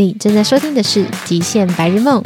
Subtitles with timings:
[0.00, 2.22] 你正在收听的是《极限白日梦》，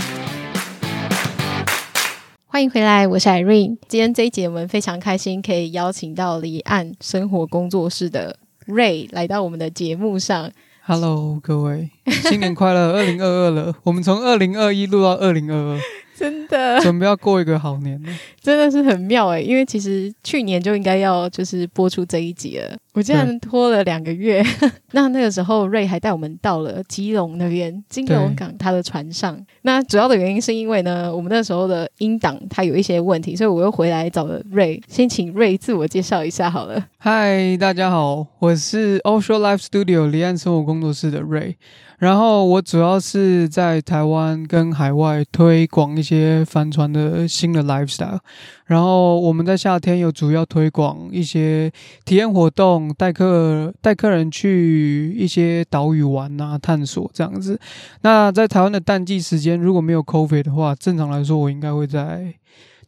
[2.46, 3.76] 欢迎回来，我是 Irene。
[3.88, 8.38] 今天这一节我们非常开心，可以邀请到离岸生活工作室的
[8.68, 10.52] Ray 来到我们的节目上。
[10.84, 11.90] Hello，各位，
[12.30, 12.92] 新年快乐！
[12.92, 15.80] 二零二二了，我们从二零二一录到二零二二。
[16.16, 18.08] 真的准备要过一个好年了，
[18.40, 19.40] 真的是很妙哎！
[19.40, 24.42] 因为其实去年就应该要就是播出这一集了，我竟然拖了两个月。
[24.92, 29.36] 那那个时候瑞还带我们到了基隆那边金龙港他的船上。
[29.62, 34.80] 那主要的原因是因为呢，我们那时候的英档它有一些问题，所以我又回来找了瑞。
[34.88, 36.86] 先请瑞自我介绍一下好了。
[36.98, 41.56] 嗨，大家好，我是 Offshore Life Studio 离岸生活工作室的瑞。
[41.98, 48.18] 然后我主要是在台湾跟海外推广一些帆船的新的 lifestyle。
[48.64, 51.70] 然后我们在夏天有主要推广一些
[52.04, 57.58] 体验活动，带客带客人去一些岛屿玩啊，探索这样子。
[58.02, 62.34] 那在台湾的淡季时间，如果没有 COVID 的话，正常来说我应该会在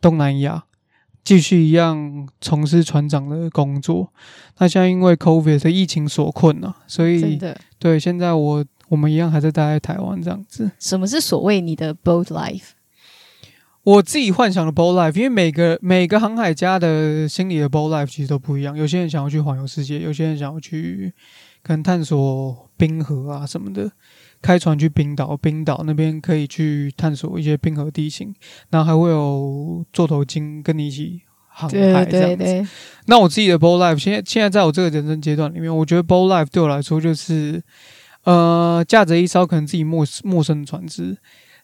[0.00, 0.64] 东南亚
[1.24, 4.12] 继续一样从事船长的工作。
[4.58, 7.38] 那现在因为 COVID 的疫情所困啊，所以
[7.78, 8.64] 对现在我。
[8.88, 10.70] 我们一样还在待在台湾这样子。
[10.78, 12.68] 什么是所谓你的 boat life？
[13.86, 18.76] 我自己幻想的 boat life，因为每个每个航海家的心里的 boat life 其实都不一样。
[18.76, 21.14] 有些人想要去环游世界，有些人想要去
[21.62, 23.88] 可能探索冰河啊什么的，
[24.42, 28.34] 开船去冰岛，冰岛那边可以去探索一些冰河地形，
[28.70, 32.68] 然后还会有座头鲸跟你一起航海这样子。
[33.06, 37.62] 那我自己的 boat life，现在现在在我这个人生阶段里面，我觉得 boat life 对我来说就是。
[38.24, 41.16] 呃，驾着一艘可能自己陌陌生的船只，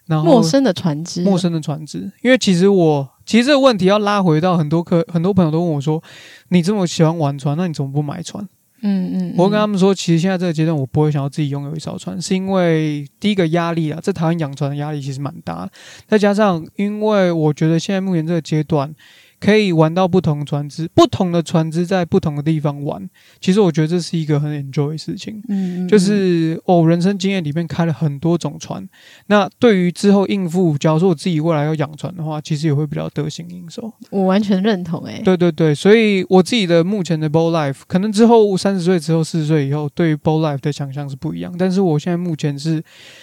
[0.07, 2.11] 然后陌生的船只，陌生的船只。
[2.23, 6.03] 因为其实我其实这个问题要拉回到很多客很多朋友都问我说
[6.51, 8.47] ：“你这么喜欢玩船，那你怎么不买船？”
[8.83, 15.73] 嗯嗯，嗯我跟他们说，其实现在这个阶段我不会想要自己拥有一艘船，是因为第一个压力啊，在台湾养船的压力其实蛮大的，
[16.09, 18.95] 再加上因为我觉得现在目前这个阶段。
[19.43, 23.11] 可以玩到不同的船只，不同的船只在不同的地方玩。
[23.41, 25.43] 其实我觉得这是一个很 enjoy 的事情。
[25.49, 28.89] 嗯，嗯，嗯，就是哦，人生经验里面开了很多种船。
[29.27, 33.93] 那对于之后应付，假如说我自己未来要养船的话，其实也会比较得心应手。
[34.11, 35.23] 我完全认同诶、欸。
[35.25, 41.53] 对对对，所以我自己的目前的 boat life，可能之后三十岁之后、四十岁以后，对于 boat life 的想象是不一样。
[41.59, 42.81] 但是我现在目前是，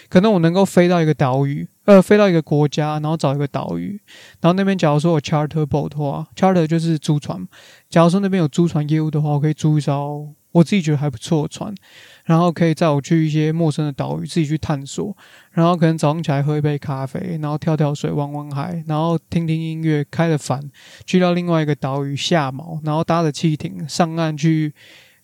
[0.09, 1.65] 可能我能够飞到一个岛屿。
[1.89, 3.99] 呃，飞到一个国家，然后找一个岛屿，
[4.41, 7.47] 然后那边假如说有 charter boat 的话，charter 就是租船。
[7.89, 11.73] 假如说那边有租船业务的话，我可以租一艘我自己觉得还不错的船，
[12.25, 15.17] 然后可以载我去一些陌生的岛屿，自己去探索。
[15.51, 20.61] 然后可能早上起来喝一杯咖啡，然后跳跳水、玩玩海，然后听听音乐，开着帆
[21.07, 24.71] 去到另外一个岛屿下锚，然后搭着汽艇上岸去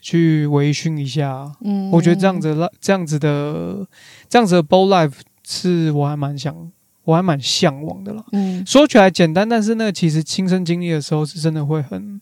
[0.01, 1.51] 去微醺一下。
[1.61, 3.87] 嗯，我觉得这样子、这样子的、
[4.27, 5.19] 这样子的 boat life。
[5.45, 6.71] 是我还蛮想，
[7.03, 8.23] 我还蛮向往的啦。
[8.31, 12.19] 嗯，说起来简单，但是那个其实亲身经历的时候，是真的会很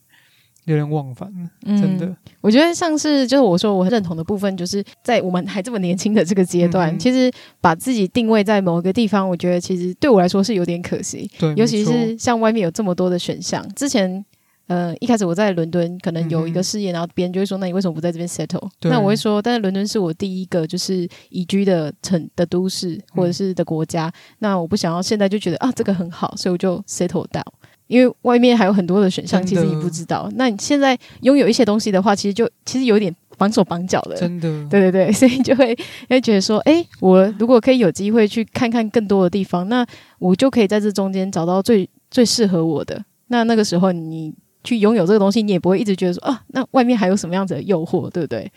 [0.66, 1.31] 有点忘返。
[1.66, 11.29] 嗯，真的，我觉得像是就是我说我很认同的部分，就是在我们还这么年轻的这个阶段，嗯、其实把自己定位在某一个地方，我觉得其实对我来说是有点可惜。
[11.40, 14.25] 对，尤其是像外面有这么多的选项，之前。
[14.68, 24.07] 呃，一开始我在伦敦可能有一个事业，嗯、然后别人就会说：“那你为什么不在这边 settle？” 对那我会说：“但是伦敦是我第一个就是宜居的城的都市，或者是的国家。
[24.07, 27.44] 嗯、那我不想要现在就觉得啊，这个很好，所以我就 settle down。
[27.88, 30.31] 因为外面还有很多的选项，其实你不知道。
[30.35, 34.50] 那你现在拥有一些东西的话，其实就其实有点绑手绑脚的，真的。
[34.69, 35.78] 对对对， 所以就会
[36.09, 39.85] 会觉得说：“哎，我如果可以有机会去看看更多的地方，那
[40.19, 43.03] 我就可以在这中间找到最最适合我的。
[43.28, 48.51] 那那个时候你。”去拥有这个东西，你也不会一直觉得说啊，那外面还有什么样子的诱惑，对不对？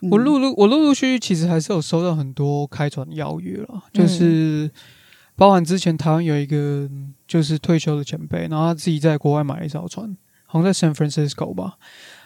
[0.00, 4.70] 嗯、我陆陆我陆陆续续其实还是有收到很多开船邀约了，就是
[5.36, 6.88] 包含之前台湾有一个
[7.26, 11.74] 就是退休的前辈，然后他自己在国外买了一艘船，好像在 San Francisco 吧。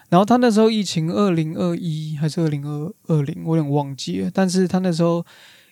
[0.08, 4.30] 然后他那时候疫情二零二一还是二零二二零，我有点忘记了。
[4.32, 5.24] 但是他那时候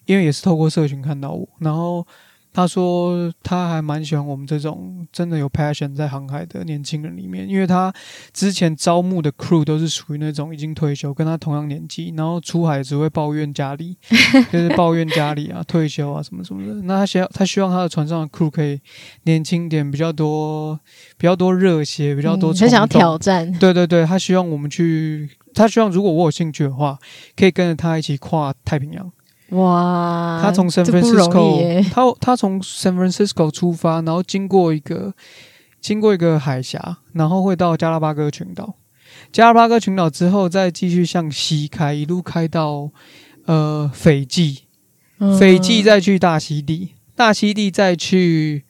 [0.06, 2.06] 因为也是透过社群看到我，然后。
[2.54, 7.92] 他说他还蛮喜欢我们这种真的有 passion 在航海的年轻人里面，因为他
[8.32, 13.96] 之前招募的 crew 都是属于那种已经退休，跟他同样年纪，然后出海只会抱怨家里，
[14.52, 16.74] 就是抱怨家里啊、退休啊什么什么的。
[16.82, 18.80] 那他希望他希望他的船上的 crew 可以
[19.24, 20.78] 年轻点，比较多、
[21.18, 23.52] 比较多热血，比较多，很想要挑战。
[23.58, 26.96] 对对对，他希望我们去，他希望如果我有兴趣的话，
[27.36, 29.10] 可以跟着他一起跨太平洋。
[29.54, 35.14] 哇，他从 San Francisco，他他从 San Francisco 出发，然后经过一个
[35.80, 38.74] 经过一个海峡，然后会到加拉巴哥群岛。
[39.30, 42.90] 加拉巴哥群岛之后，再继续向西开，一路开到
[43.46, 44.64] 呃斐济，
[45.38, 48.64] 斐济再去大溪地，大溪地再去。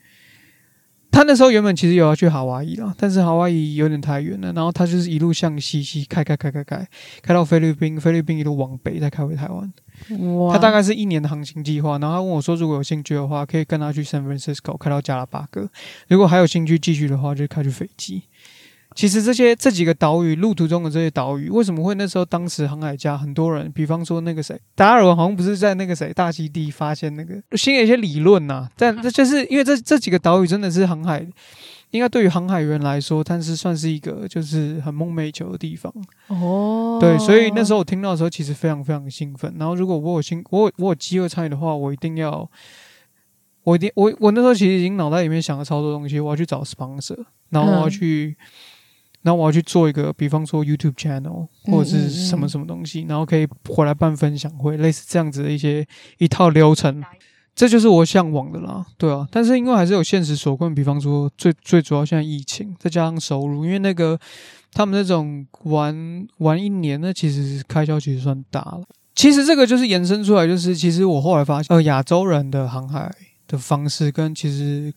[1.11, 6.89] 他那时候原本其实有要去夏威夷啦，但是夏威夷有点太远了，然后他就是一路向西西开开开开开，
[7.23, 9.73] 开到菲律宾，菲律宾一路往北再开回台湾。
[10.19, 10.53] 哇！
[10.53, 15.69] 他大概是一年的航行计划，然后他问我说，如果有兴趣的话，可以跟他去 San Francisco 开到加拉巴哥，
[16.09, 18.25] 如果还有兴趣继续的话，就开去斐济。
[18.95, 31.27] 其实这些这几个岛屿，路途中的这些岛屿，为什么会那时候当时航海家很多人，比方说那个谁，达尔文好像不是在那个谁大溪地发现那个，新的一些理论呐、啊，但这就是因为这这几个岛屿真的是航海，
[31.95, 35.93] 应该对于航海员来说，但是算是一个就是很梦寐以求的地方
[36.27, 36.99] 哦。
[37.01, 39.55] 对，所以那时候我听到的时候，其实非常非常的兴奋。
[39.59, 42.51] 然后如果我有兴，我有我有机会参与的话，我一定要，
[43.63, 48.37] 我一定我我那时候其实已经脑袋里面想了超多东西，我要去找 sponsor，然后我要去。
[48.39, 48.45] 嗯
[49.25, 55.83] 然后我要去做一个，比方说 YouTube channel 或者是什么什么东西，嗯嗯嗯，然后可以回来办分享会，类似这样子的一些
[56.19, 57.03] 一套流程，
[57.55, 59.27] 这就是我向往的啦，对啊。
[59.31, 64.19] 但是因为还是有现实所困，比方说最最主要现在疫情，再加上收入，因为那个
[64.73, 68.83] 他们那种玩玩一年，那其实开销其实算大了。
[69.15, 73.15] 其实这个就是延伸出来，就是其实我后来发现，呃，亚洲人的航海
[73.47, 74.93] 的方式跟其实。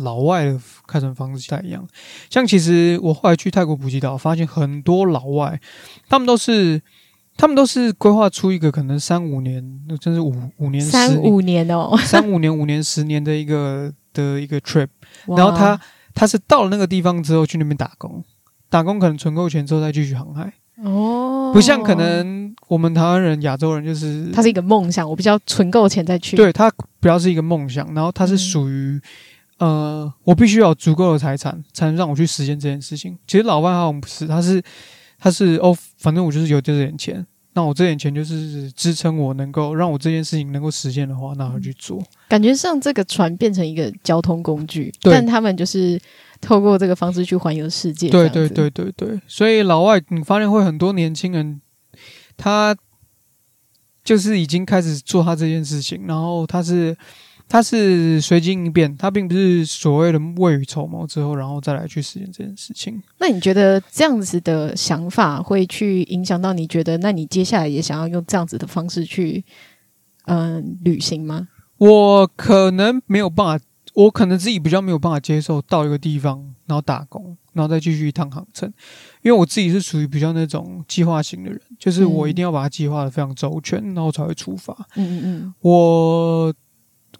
[0.00, 1.82] 老外的开船方式不太一样，
[2.28, 5.58] 像其实我后来去泰国普吉岛，发现很多老外，
[6.06, 6.82] 他们都是，
[7.36, 14.88] 他们都是规划出一个可能三五年，那真是五五年、三五年哦， 三五年、五年、十年的一个的一个 trip，
[15.26, 15.78] 然后他
[16.14, 18.24] 他是到了那个地方之后去那边打工，
[18.70, 20.52] 打工可能存够钱之后再继续航海。
[20.82, 29.00] 哦，不像可能我们台湾人、亚洲人就是，他是一个梦想，我比较存够钱再去，对他比较是一个梦想，然后他是属于。
[29.58, 33.16] 呃，我必须要有足够的财产，才能让我去实现这件事情。
[33.26, 34.62] 其实老外好像不是，他是，
[35.18, 42.02] 他是哦，反正我就是有这点钱，那我这点钱就是支撑我能够让我这件事情能够实现的话，那我去做。
[42.28, 46.00] 感觉上这个船变成一个交通工具，但他们就是
[46.40, 48.08] 透过这个方式去环游世界。
[48.08, 51.60] 对对对对对，所以老外你发现会很多年轻人，
[52.36, 52.76] 他
[54.04, 56.96] 就是已经开始做他这件事情，然后他是。
[57.48, 63.00] 他是随机应变，他并不是所谓的未雨绸缪之后，然后再来去实现这件事情。
[63.18, 69.44] 那你觉得这样子的想法会去影响到你觉得，那你接下来也想要用这样子的方式去
[70.24, 71.46] 嗯、呃、旅行吗？
[71.78, 73.64] 我可能没有办法，
[73.94, 78.68] 我可能自己比较没有办法接受到一个地方，然后打工，然后再继续一趟航程，
[79.22, 84.76] 因为我自己是属于比较那种计划型的人，就是我一定要把它计划的非常周全，然后才会出发。
[84.96, 86.52] 嗯嗯嗯，我。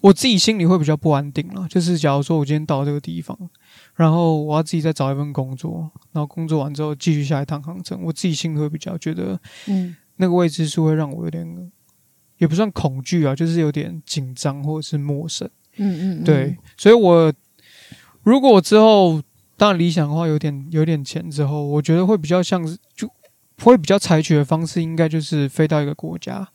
[0.01, 3.37] 我自己心里会比较不安定了，就是假如说我今天到这个地方，
[3.95, 11.71] 然后我要自己再找一份工作，然后工作完之后继续下一趟航程，我自己心里会比较觉得，嗯，那个未知数会让我有点，
[12.37, 17.33] 也不算恐惧啊，就是有点紧张或者是陌生，嗯嗯，嗯，对，所以我
[18.23, 19.21] 如果我之后
[19.57, 23.09] 当然理想的话，有点有点钱之后，我觉得会比较像是就
[23.63, 26.47] 会比较采取的方式，应该就是飞到一个国家。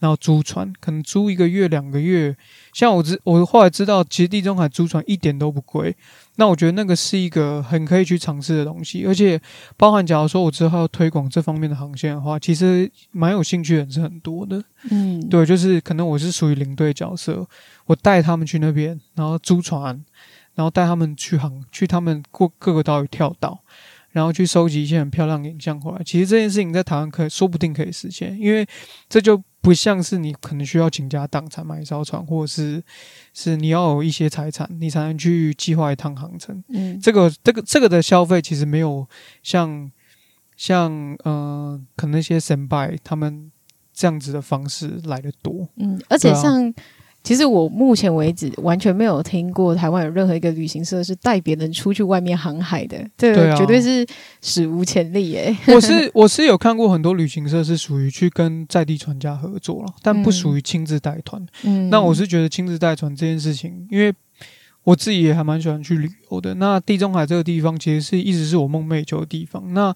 [0.00, 2.36] 然后租船，可能租一个月、两个月。
[2.72, 5.94] 像我知，我后来知道，其实地中海租船一点都不贵。
[6.36, 9.40] 那我觉得那个是一个很可以去尝试的东西，而且
[9.76, 14.64] 包含假如说我之后要推广这方面的航线的话，其实蛮有兴趣的人是很多的。
[14.90, 17.46] 嗯，对，就是可能我是属于领队角色，
[17.86, 20.02] 我带他们去那边，然后租船，
[20.54, 23.60] 然后带他们去航，去他们过各个岛屿跳岛。
[24.12, 26.02] 然后去收集一些很漂亮的影像回来。
[26.04, 28.66] 其实这件事情在台湾可以说不定可以实现，因为
[29.08, 32.82] 这就不像是你可能需要倾家荡产买一艘船，或者是
[33.34, 36.62] 是你要有一些财产，你才能去计划一趟航程。
[36.68, 39.06] 嗯，这个这个这个的消费其实没有
[39.42, 39.90] 像
[40.56, 43.50] 像呃，可能那些神拜他们
[43.92, 45.68] 这样子的方式来的多。
[45.76, 46.72] 嗯，而且像。
[47.22, 54.06] 其实我目前为止完全没有听过台湾有任何一个旅行社是带别人出去外面航海的，这个绝对是
[54.40, 55.54] 史无前例耶。
[55.68, 61.44] 我是我是有看过很多旅行社是属于去跟在地船家合作了，但不属于亲自带团。
[61.62, 64.12] 嗯，那我是觉得亲自带团这件事情，因为
[64.84, 66.54] 我自己也还蛮喜欢去旅游的。
[66.54, 69.74] 那地中海这个地方其实是一直是我梦寐以求的地方。
[69.74, 69.94] 那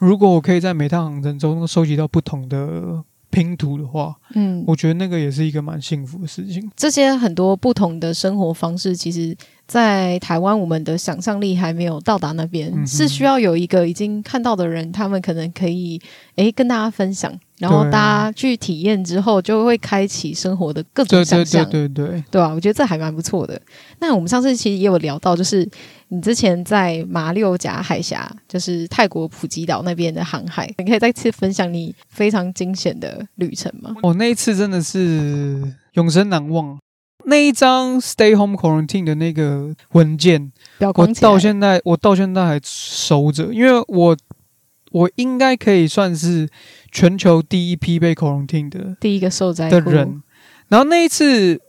[0.00, 3.04] 如果我可以在每趟航程中收集到不同的。
[3.32, 6.70] 拼图的话，嗯，我觉得那个也是一个蛮幸福的事情。
[6.76, 9.34] 这些很多不同的生活方式，其实，
[9.66, 16.00] 在台湾，我们的想象力还没有到达那边，嗯，是需要有一个已经看到的人，他们可能可以，
[16.36, 17.32] 诶，跟大家分享。
[17.58, 22.48] 然后大家去体验之后，就会开启生活的各种想象，对对对对，对吧？
[22.52, 23.60] 我觉得这还蛮不错的。
[24.00, 25.66] 那我们上次其实也有聊到，就是
[26.08, 33.94] 你之前在马六甲海峡，就是泰国普吉岛那边的航海，你可以再次分享你非常惊险的旅程吗？
[34.02, 36.76] 我那一次真的是永生难忘。
[37.26, 44.16] 那一张 Stay Home Quarantine 的那个文件，我到现在我到现在还收着，因为我
[44.90, 46.48] 我应该可以算是
[46.90, 50.22] 全球第一批被 quarantine 的第一个受灾的人。
[50.68, 51.60] 然后那一次，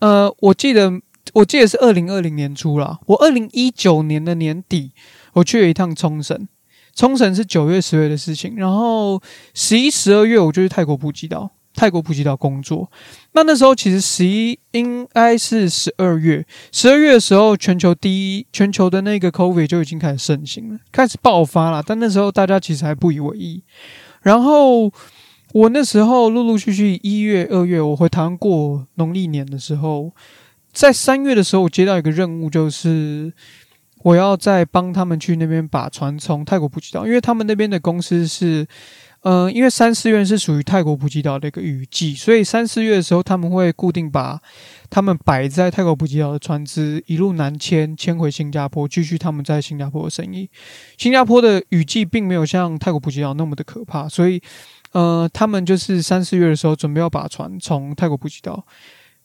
[0.00, 0.92] 呃，我记得
[1.34, 4.92] 我记得是二零二零年初啦，我二零一九年的年底，
[5.34, 6.48] 我去了一趟冲绳。
[6.94, 9.22] 冲绳是九月、十月的事情，然后
[9.54, 11.50] 十一、十二月我就去泰国普吉岛。
[11.80, 12.92] 泰国普吉岛工作，
[13.32, 21.82] 那那时候其实十一应该是十二月，十二月的时候，全球第一，全球的那个 COVID 就已经开始盛行了，开始爆发了。
[21.82, 23.62] 但那时候大家其实还不以为意。
[24.20, 24.92] 然后
[25.54, 30.12] 我那时候陆陆续续一月、二月，我回台湾过农历年的时候，
[30.74, 33.32] 在三月的时候，我接到一个任务，就是
[34.02, 38.66] 我要再帮他们去那边把船从泰国普吉岛，因为他们那边的公司是。
[39.22, 44.40] 嗯、因为三四月是属于泰国普吉岛的一个雨季，所以三四月的时候他们会固定把
[44.88, 50.48] 他们摆在泰国普吉岛的船只一路南迁，迁回新加坡，继续他们在新加坡的生意。
[50.96, 54.40] 新加坡的雨季并没有像泰国普吉岛那么的可怕，所以
[54.92, 58.64] 呃，他们就是三四月的时候准备要把船从泰国普吉岛。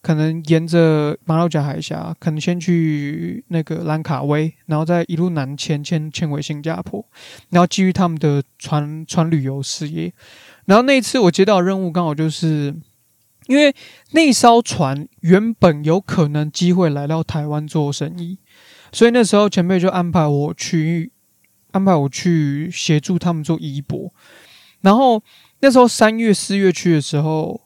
[0.06, 7.04] 可能沿着马六甲海峡，可能先去那个兰卡威，然后再一路南迁迁迁回新加坡，
[7.50, 10.14] 然后继续他们的船船旅游事业。
[10.66, 12.76] 然后那一次我接到任务刚好就是，
[13.48, 13.74] 因为
[14.12, 18.38] 那艘船原本有可能机会来到台湾做生意，
[18.92, 21.12] 所以那时候前辈就安排我去
[21.72, 24.14] 安排我去协助他们做移博。
[24.82, 25.24] 然后
[25.62, 27.65] 那时候三月四月去的时候。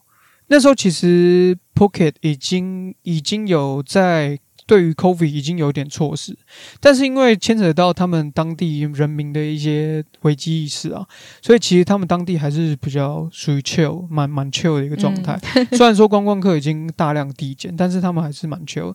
[0.50, 6.36] 那时候其实 Pocket 已经已经有在对于 COVID 已经有点措施，
[6.80, 11.06] 但是因为牵扯到他们当地人民的一些危机意识啊，
[11.40, 15.40] 所以其实他们当地还是比较属于 chill，蛮蛮 chill 的一个状态。
[15.54, 18.94] 嗯、 虽然说观光客已经大量递减，但是他们还是蛮 chill。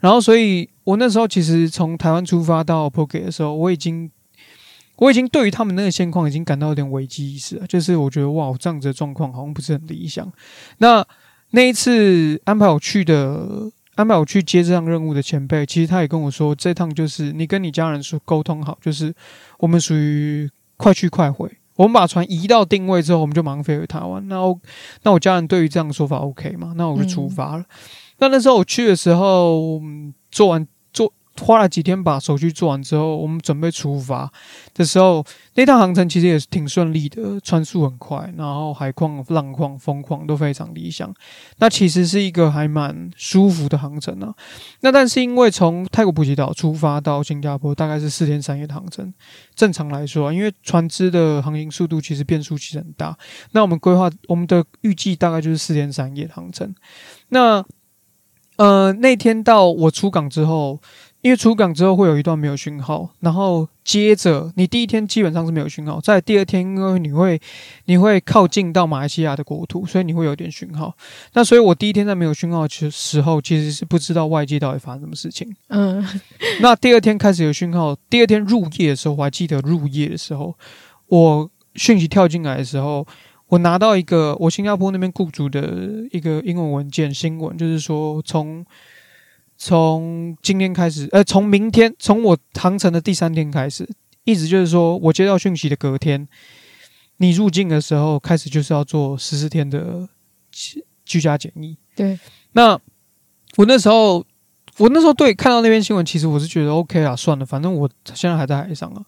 [0.00, 4.10] 然后，所以我那时候其实从台湾出发到 Pocket 的时候，我已经。
[4.96, 10.32] 我已经对于他们那个现况已经感到有点危机意识了，就是我觉得哇，这样子的状况好像不是很理想。
[10.78, 11.04] 那
[11.50, 19.12] 那一次安排我去的，安排我去接这项任务的前辈，其实他也跟我说，这趟就是你跟你家人说沟通好，就是
[19.58, 21.50] 我们属于快去快回。
[21.76, 24.26] 我们把船移到定位之后，我们就马上飞回台湾。
[24.28, 24.60] 那我
[25.02, 26.72] 那我家人对于这样的说法 OK 吗？
[26.76, 27.62] 那我就出发了。
[27.62, 27.66] 嗯、
[28.18, 29.82] 那那时候我去的时候，
[30.30, 30.64] 做完。
[31.40, 34.30] 花了几天把手续做完之后，我们准备出发
[34.72, 35.24] 的时候，
[35.54, 41.12] 那趟航程其实也是挺顺利的，船速很快，然后海况、浪况、风况都非常理想。
[41.58, 44.32] 那其实是一个还蛮舒服的航程啊。
[44.80, 49.12] 那但是因为从泰国普吉岛出发到新加坡大概是四天三夜的航程，
[49.56, 53.16] 正常来说，因为船只的航行速度其实变数其实很大。
[53.50, 56.72] 那我们规划我们的预计大概就是四天三夜的航程。
[57.30, 57.64] 那
[58.56, 60.80] 呃那天到我出港之后。
[61.24, 67.40] 因为出港之后会有一段没有讯号，然后接着你第一天基本上是没有讯号，在第二天因为你会
[67.86, 70.94] 你会靠近到马来西亚的国土，所以你会有点讯号。
[71.32, 75.50] 那所以我第一天在没有讯号的时候，其实是不知道外界到底发生什么事情。
[75.68, 76.06] 嗯，
[76.60, 80.54] 那第二天开始有讯号，第二天入夜的时候，我还记得入夜的时候，
[81.06, 83.06] 我讯息跳进来的时候，
[83.48, 88.62] 我拿到一个我新加坡那边雇主的一个英文文件新闻，就是说从。
[89.56, 93.88] 从今天开始，呃，从明天，从我航程的第三天开始，
[94.24, 96.28] 一直就是说我接到讯息的隔天，
[97.18, 100.08] 你入境的时候开始就是要做十四天的
[101.04, 101.76] 居家检疫。
[101.94, 102.18] 对，
[102.52, 102.78] 那
[103.56, 104.24] 我那时候，
[104.78, 109.02] 我那时候对看到那篇新闻，其实我是觉得 OK 啊，算了，反正我现在还在海上啊。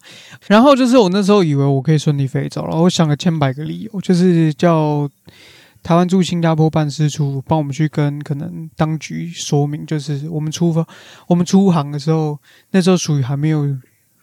[0.47, 5.09] 然后就是我那时候以为我可以顺利飞走了，然后我想了千百个理由，就是叫。
[5.87, 10.85] 台湾驻新加坡办事处帮我们去跟可能当局说明，就是我们出发、
[11.27, 12.37] 我们出航的时候，
[12.71, 13.65] 那时候属于还没有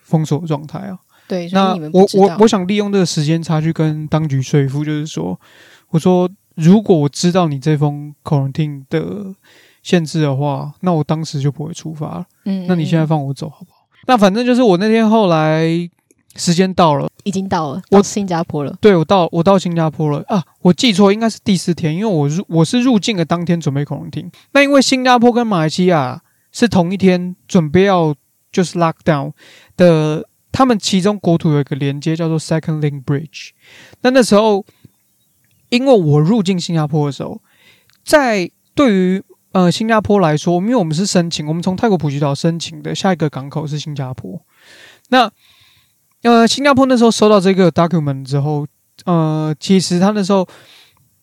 [0.02, 0.98] 封锁的状态啊。
[1.26, 5.40] 对，那我我我想利用这个时间差去跟当局说服，就是说，
[5.88, 9.34] 我说如果我知道你这封 quarantine 的
[9.82, 12.26] 限制的话，那我当时就不会出发了。
[12.44, 13.86] 嗯，那你现在放我走好不好？
[14.06, 15.88] 那反正就是我那天后来。
[16.36, 18.76] 时间到了，已经到了，我新加坡了。
[18.80, 20.42] 对，我到，我到新加坡了啊！
[20.62, 24.30] 我记错，应该是第四天，因为我入我是入境的当天准备 quarantine。
[24.52, 28.14] 那因为新加坡跟马来西亚是同一天准备要
[28.50, 29.32] 就是 lockdown
[29.76, 33.50] 的，他们其中国土有一个连接叫做 Second Link Bridge。
[34.02, 34.64] 那那时候，
[35.68, 37.40] 因为我入境新加坡的时候，
[38.04, 39.22] 在对于
[39.52, 44.42] 呃新加坡来说，因为我们是申请，我们从泰国普吉岛申请的下一个港口是新加坡，
[45.10, 45.30] 那。
[46.24, 48.66] 呃，新加坡那时候收到这个 document 之后，
[49.04, 50.48] 呃，其实他那时候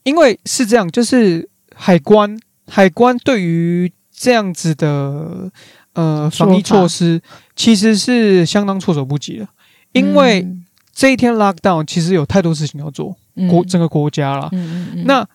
[0.04, 5.52] 因为是这样，就是海关海关对于这样子的
[5.94, 7.20] 呃防疫措施，
[7.56, 9.48] 其实是相当措手不及的，
[9.94, 10.48] 因为
[10.94, 13.18] 这一天 lockdown 其实有太多事情要做，
[13.50, 14.50] 国整个国家啦。
[15.06, 15.28] 那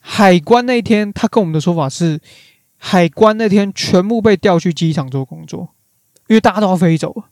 [0.00, 2.20] 海关那一天，他跟我们的说法是，
[2.76, 5.70] 海关那天全部被调去机场做工作，
[6.28, 7.24] 因为大家都要飞走。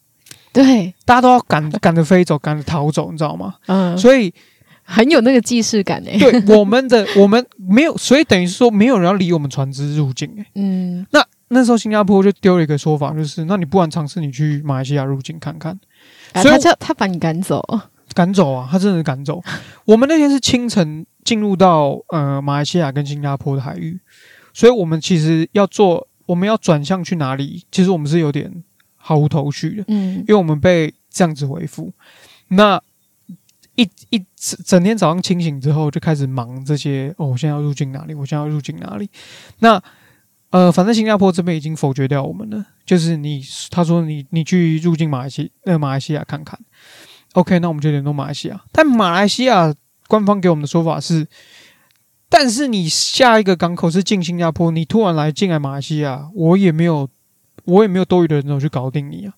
[0.56, 3.54] 对，大家都要赶赶着飞走，赶着逃走，你知道吗？
[3.66, 4.32] 嗯，所以
[4.82, 6.18] 很有那个既视感诶。
[6.18, 10.46] 对，我们的我们没有，所以等于是说没有人要理我们船只入境诶。
[10.54, 15.78] 嗯，那那时候新加坡就丢了一个说法，就是那你不然尝试你去马来西亚入境看看。
[16.34, 17.62] 所以他叫他把你赶走，
[18.14, 19.42] 赶走啊，他真的是赶走。
[19.84, 23.98] 我们那天是清晨进入到呃马来西亚跟新加坡的海域，
[24.54, 27.64] 所以我们其实要做，我们要转向去哪里？
[27.70, 28.64] 其实我们是有点。
[29.06, 31.92] 毫无头绪的，嗯，因为我们被这样子回复，
[32.48, 32.82] 那
[33.76, 38.14] 一一整整天早上清醒之后就开始忙这些哦，我现在要入境哪里？
[38.14, 39.08] 我现在要入境哪里？
[39.60, 39.80] 那
[40.50, 46.58] 呃，反正新加坡这边已经否决掉我们了，就是你他说你你去入境马来西呃马来西亚看看
[47.34, 49.72] ，OK，那我们就联络马来西亚，但马来西亚
[50.08, 51.28] 官方给我们的说法是，
[52.28, 57.08] 但是你下一个港口是进新加坡，你突然来进来马来西亚，我也没有。
[57.66, 59.34] 我也没有多余的人手去搞定你啊！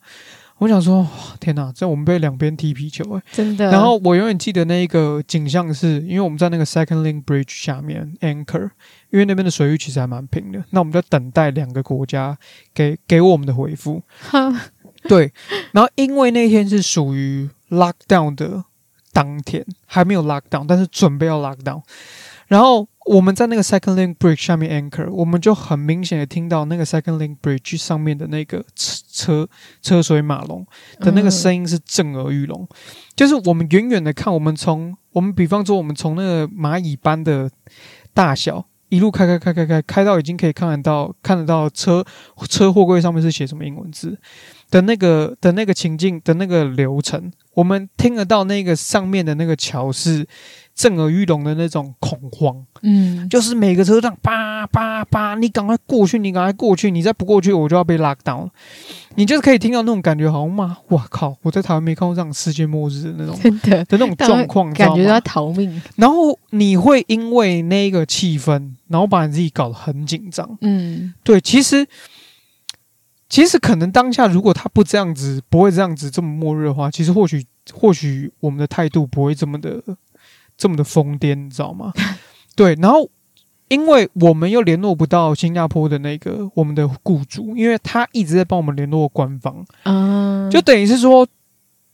[0.59, 1.07] 我想说，
[1.39, 3.71] 天哪，这我们被两边踢皮球哎、欸，真的。
[3.71, 8.71] 然后我永远记得那一个景象是，因为我们在那个 Second Link Bridge 下面 anchor，
[9.11, 10.65] 因为那边的水域其实还蛮平的。
[10.71, 12.37] 那我们在等待两个国家
[12.75, 14.03] 给给我们的回复。
[15.09, 15.33] 对。
[15.71, 18.65] 然后因为那天是属于 lockdown 的
[19.13, 21.83] 当天，还没有 lockdown，但是准备要 lockdown。
[22.49, 29.49] 然后我们在那个 Second Link Bridge 下面 anchor，我们就很明显的听到那个 Second Link Bridge 上面的那个车车
[29.81, 30.67] 车水马龙
[31.01, 32.69] 的那个声音是震耳欲聋，
[33.17, 37.51] 就是我们远远的看，我们从我们比方说我们从那个蚂蚁般的
[38.13, 42.05] 大小一路开开开开开开到已经可以看得到看得到车
[42.47, 44.19] 车货柜上面是写什么英文字
[44.71, 50.27] 的那个的那个情境的那个流程，我们听得到那个上面的那个桥是。
[50.79, 58.49] 震耳欲聋的那种恐慌，嗯，就是每个车站叭叭叭，你赶快过去，你赶快过去，你再不过去，我就要被 lock down。
[59.17, 60.79] 你就是可以听到那种感觉，好吗？
[60.91, 61.37] 哇靠！
[61.43, 65.83] 我在台湾没看过这样世界末日的那种真的的那种状况，感觉要逃命。
[65.97, 70.57] 然后你会因为那个气氛，然后把你自己搞得很紧张。
[70.61, 71.85] 嗯，对，其实
[73.29, 79.83] 其实可能当下如果他不这样子，不会这样子这么末日的话，其实或许或许我们的态度不会这么的。
[80.59, 81.93] 这么的疯癫，你知道吗？
[82.55, 83.09] 对，然后
[83.69, 91.27] 因为我们又联络不到新加坡的那个我们的雇主，因为他一直在帮我们联络官方，嗯，就等于是说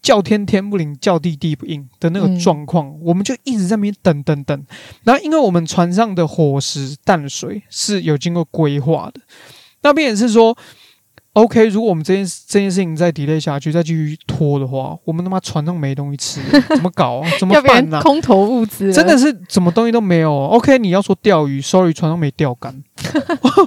[0.00, 4.66] 叫天天不灵，叫地地不应的那个状况，嗯、我们就一直在那边等等等。
[5.04, 9.20] 然后，因为我们船上的伙食、淡水是有经过规划的，
[9.82, 10.56] 那边也是说。
[11.34, 16.40] OK，如果我们这件这件事情再 delay 下去，再继续拖的话，我们他妈船上没东西吃，
[16.74, 17.28] 怎么搞啊？
[17.40, 18.02] 怎么办呢、啊？
[18.02, 20.32] 空投物资，真的是什么东西都没有。
[20.32, 22.84] OK，你要说钓鱼，Sorry，船上没钓竿。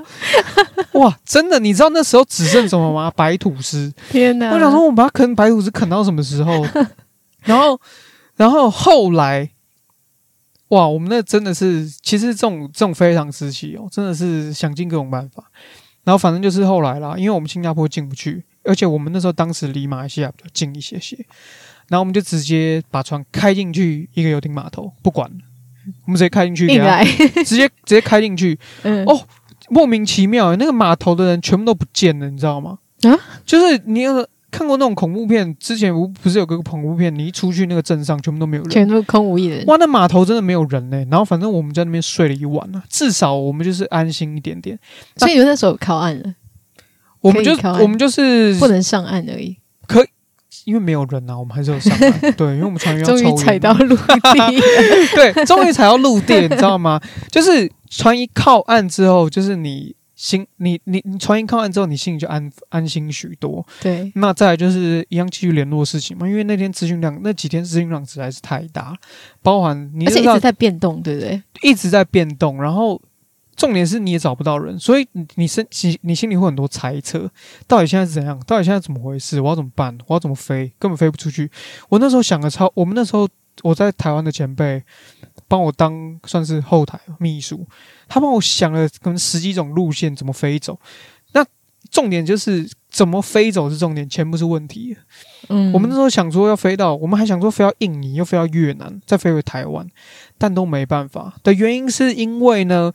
[0.93, 3.12] 哇，真的，你知道那时候只剩什么吗？
[3.13, 3.93] 白吐司。
[4.10, 4.53] 天哪！
[4.53, 6.65] 我想说，我们把它啃白吐司啃到什么时候？
[7.43, 7.80] 然后，
[8.38, 9.49] 然后后来，
[10.69, 15.43] 哇，我们那真的是，其实这种这种非常时期哦，真的是想尽各种办法。
[16.08, 21.17] 然后反正就是后来啦，因为我们新加坡进不去，而且我们那时候当时离马来西亚比较近一些些，
[21.89, 25.36] 然后我们就直接把船开进去一个游艇码头，不管了，
[26.06, 26.65] 我们直接开进去，
[27.43, 29.22] 直接直接开进去， 嗯、哦，
[29.67, 32.80] 莫名其妙，那个码头的人全部都不见了，你知道吗？
[33.02, 34.26] 啊，就是你要。
[34.49, 39.65] 看过那种恐怖片，之前不不是有个恐怖片，你一出去那个镇上全部都没有人，全都空无一人。
[39.65, 41.07] 哇，那码头真的没有人呢、欸。
[41.12, 44.79] 然后反正我们在那边睡了一晚了，至少我们就是安心一点点。
[45.17, 46.33] 所以你们那时候靠岸了，
[47.19, 49.57] 我们就我们就是不能上岸而已。
[49.86, 50.07] 可以，
[50.63, 52.12] 因为没有人啊，我们还是有上岸。
[52.38, 53.03] 对，因为我们船员。
[53.03, 54.62] 终于踩到陆地，
[55.13, 57.01] 对，终于踩到陆地，你知道吗？
[57.29, 59.96] 就是船一靠岸之后，就是你。
[60.17, 63.65] 心，你你你传音靠岸之后，你心里就安安心许多。
[63.80, 68.97] 对，那再来就是一样继续联络事情嘛，因为那天咨询量，那几天咨询量实在是太大，
[69.43, 71.41] 包含你而且一直在变动，对不对？
[71.62, 72.99] 一直在变动，然后
[73.56, 77.30] 重点是你也找不到人，所以你你心你你心里会很多猜测，
[77.67, 78.39] 到底现在是怎样？
[78.47, 79.39] 到底现在怎么回事？
[79.39, 79.95] 我要怎么办？
[80.08, 80.73] 我要怎么飞？
[80.80, 81.49] 根本飞不出去。
[81.89, 83.30] 我那时候想的超，我们那时候
[83.62, 84.84] 我在台湾的前辈
[85.47, 87.67] 帮我当算是后台秘书。
[88.07, 90.79] 他帮我想了可能十几种路线怎么飞走，
[91.33, 91.45] 那
[91.89, 94.97] 重点就是怎么飞走是重点，钱不是问题。
[95.49, 99.88] 嗯，我们那时候想说要飞到，我们还想说飞到印尼，又飞到越南，再飞回台湾，
[100.38, 102.91] 但都没办法的原因是因为呢，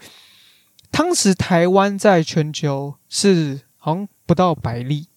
[0.90, 5.08] 当时台湾在全球是好像不到百例，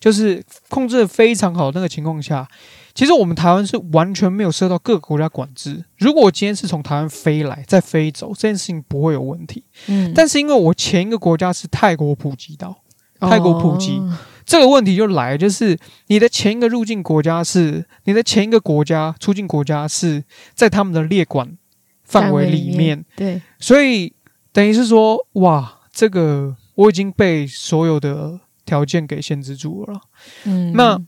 [0.00, 2.48] 就是控制的非常好的那个情况下，
[2.94, 5.84] 其实我们台湾是完全没有受到各个国家管制。
[5.98, 9.64] 如果我今天是从台湾飞来再飞走，这件事情不会有问题。
[9.88, 12.82] 嗯，但是因为我前一个国家是泰国普吉岛，
[13.20, 13.98] 泰国普吉。
[13.98, 20.24] 哦这个问题就来，就是你的前一个入境国家是你的前一个国家出境国家是
[20.54, 21.56] 在他们的列管
[22.02, 24.12] 范围里面，面对，所以
[24.52, 30.00] 等于是说，哇，这个我已经被所有的条件给限制住了。
[30.46, 31.00] 嗯，那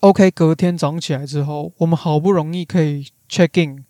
[0.00, 3.84] OK，隔天早上起来之后，我们好不容易可以 check in，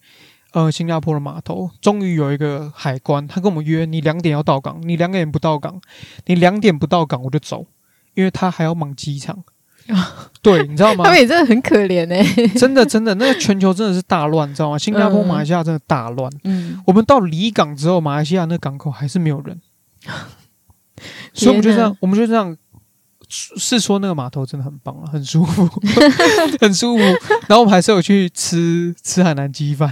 [0.52, 5.80] 呃，新加坡的码头，终于有一个海关，他跟我们约，你两点要到港，你两点不到港，
[6.26, 7.66] 你两点不到港我就走。
[8.14, 9.44] 因为他还要忙机场，
[10.42, 11.04] 对，你知道吗？
[11.04, 14.76] 他们也真的很可怜哎、欸，真的真的，那个全球真的是大乱，你知道吗？
[14.76, 16.28] 新加坡、马来西亚真的大乱。
[16.42, 19.60] 嗯，我们到离港之后，马来西亚那个港口还是没有人，
[21.32, 22.56] 所以我们就这样，我们就这样。
[23.28, 25.68] 是说那个码头真的很棒啊，很舒服，
[26.60, 27.02] 很舒服。
[27.46, 29.90] 然后我们还是有去吃吃海南鸡饭，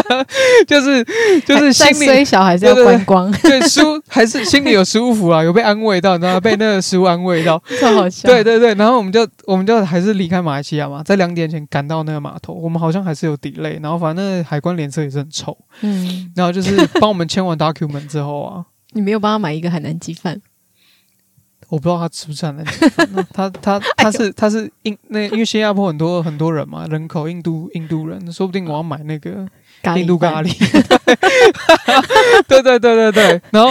[0.66, 1.04] 就是
[1.46, 8.28] 就是心里小还是要观光，对，舒还是心里有舒服啊，有被安慰到，然后被那个食物安慰到， 超好笑。
[8.28, 20.40] 对对对，然后我们就我们就还是离开马来西亚嘛，在两点前赶到那个码头，我们好像还是有 delay，然后反正那个海关脸色也是很臭，嗯，然后就是帮我们签完 document 之后啊，你没有帮他买一个海南鸡饭？
[21.68, 22.64] 我不知道他吃不吃那
[23.34, 29.46] 他他他是他是印那因为新加坡很多很多人嘛，人口印度印度人，说不定我要买那个
[29.96, 30.52] 印度咖喱。
[32.46, 33.70] 对对对对对，然后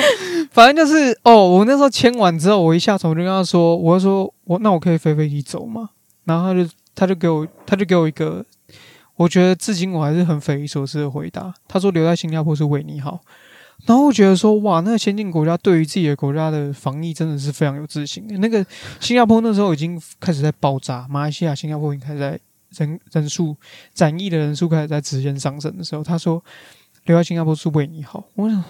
[0.51, 5.89] 反正就是哦，我那时候签完之后，我一下床我就跟他说，我就说我那我可以飞飞机走吗？
[6.25, 8.43] 然后他就他就给我他就给我一个，
[9.15, 11.53] 我觉得至今我还是很匪夷所思的回答。
[11.67, 13.21] 他说留在新加坡是为你好。
[13.85, 18.25] 然后我觉得说，哇，那个先进国家对于自己的国家的防疫真的是非常有自信。
[18.39, 18.65] 那个
[18.99, 22.39] 新加坡那时候已经开始在爆炸，马来西亚、新加坡已经开始在
[22.77, 23.55] 人人数
[23.93, 26.43] 展翼的人数开始在直线上升的时候，他说
[27.03, 28.23] 留在新加坡是为你好。
[28.33, 28.63] 我想，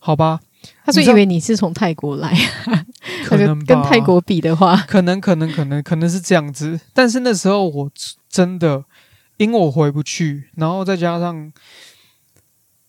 [0.00, 0.40] 好吧，
[0.84, 2.36] 他说以为你是从泰国来，
[3.24, 6.80] 可能跟泰国比的话，可能可能可能可能是这样子。
[6.92, 7.90] 但是那时候我
[8.28, 8.84] 真的
[9.36, 11.52] 因为我回不去，然后再加上。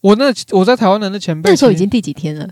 [0.05, 2.47] 我那我在台湾的那前辈，那时候已经第几天了？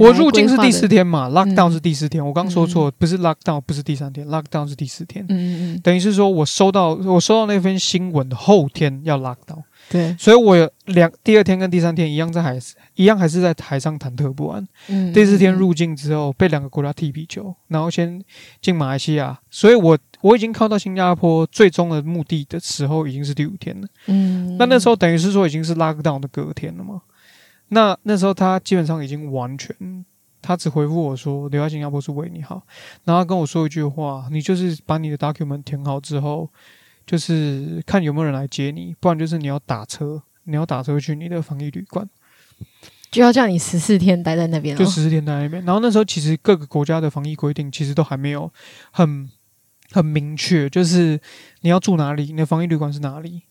[0.00, 2.24] 我入境是第四天嘛，lockdown 是第四天。
[2.24, 5.24] 我刚说错，不是 lockdown，不是第三天，lockdown 是第四天。
[5.28, 9.62] 嗯嗯嗯，等于是说我收到我收到那份新闻的后天要 lockdown。
[9.88, 12.58] 对，所以我有两第二天跟第三天一样在海
[12.96, 14.66] 一样还是在海上忐忑不安。
[14.88, 18.20] 嗯，第四天入境之后被两个国家踢皮球，然后先
[18.60, 23.88] 进马来西亚，所以我我已经靠到新加坡最终的目的的时候已经是第五天了。
[24.06, 27.02] 嗯，那那时候等于是说已经是 lockdown 的隔天了嘛。
[27.68, 30.04] 那那时候他基本上已经完全，
[30.40, 32.62] 他只回复我说留在新加坡是为你好，
[33.04, 36.48] 然后他跟我说一句话，你就是把你的 document 填好之后。
[37.08, 42.06] 就是看有没有人来接你，不然就是你要打车，你要打车去你的防疫旅馆，
[43.10, 45.64] 就要叫你十四天待在那边，就十四天待在那边。
[45.64, 48.52] 然后那时候其实各个国家的防疫规定其实都还没有
[48.90, 49.26] 很
[49.90, 51.20] 很明确，就是
[51.62, 53.42] 你要住哪里，你的防疫旅馆是哪里。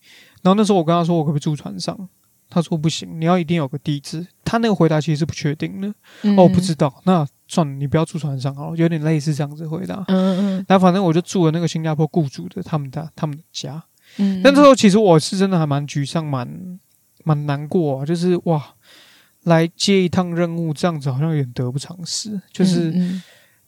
[0.43, 2.09] 然后那时候我跟他说，我可不可以住船上？
[2.49, 4.25] 他说不行，你要一定有个地址。
[4.45, 5.93] 他那个回答其实是不确定的。
[6.21, 7.01] 嗯、哦，不知道。
[7.03, 10.05] 那算了，你不要住船上好了，有点类似这样子回答。
[10.07, 10.65] 嗯嗯。
[10.69, 13.83] 那反正我就住了那个新加坡雇主的他们的他们的家。
[14.15, 14.41] 嗯。
[14.41, 16.79] 但那时候其实我是真的还蛮沮丧，蛮
[17.25, 18.05] 蛮难过啊。
[18.05, 18.63] 就是哇，
[19.43, 22.39] 来接一趟任务这样子好像有点得不偿失。
[22.53, 22.93] 就是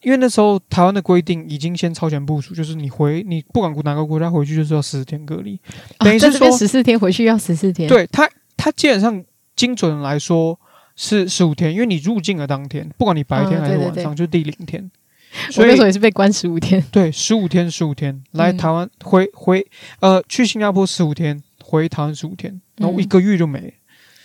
[0.02, 5.58] 因为那时候台湾的规定已经先超前部署，就是你回你不管哪个国家回去就是要十四天隔离。
[5.98, 7.88] 等于是说十四天回去要十四天。
[7.88, 8.28] 对他。
[8.62, 9.24] 他基本上
[9.56, 10.60] 精准来说
[10.94, 14.90] 是十五天，因为你入境的当天，不管你白天还是晚上，嗯、对对对就第零天。
[15.50, 16.84] 所以那时候也是被关十五天。
[16.92, 19.66] 对，十五天，十五天来台湾、嗯、回回
[20.00, 23.72] 呃去新加坡十五天，回台湾十五天，然后一个月就没、嗯。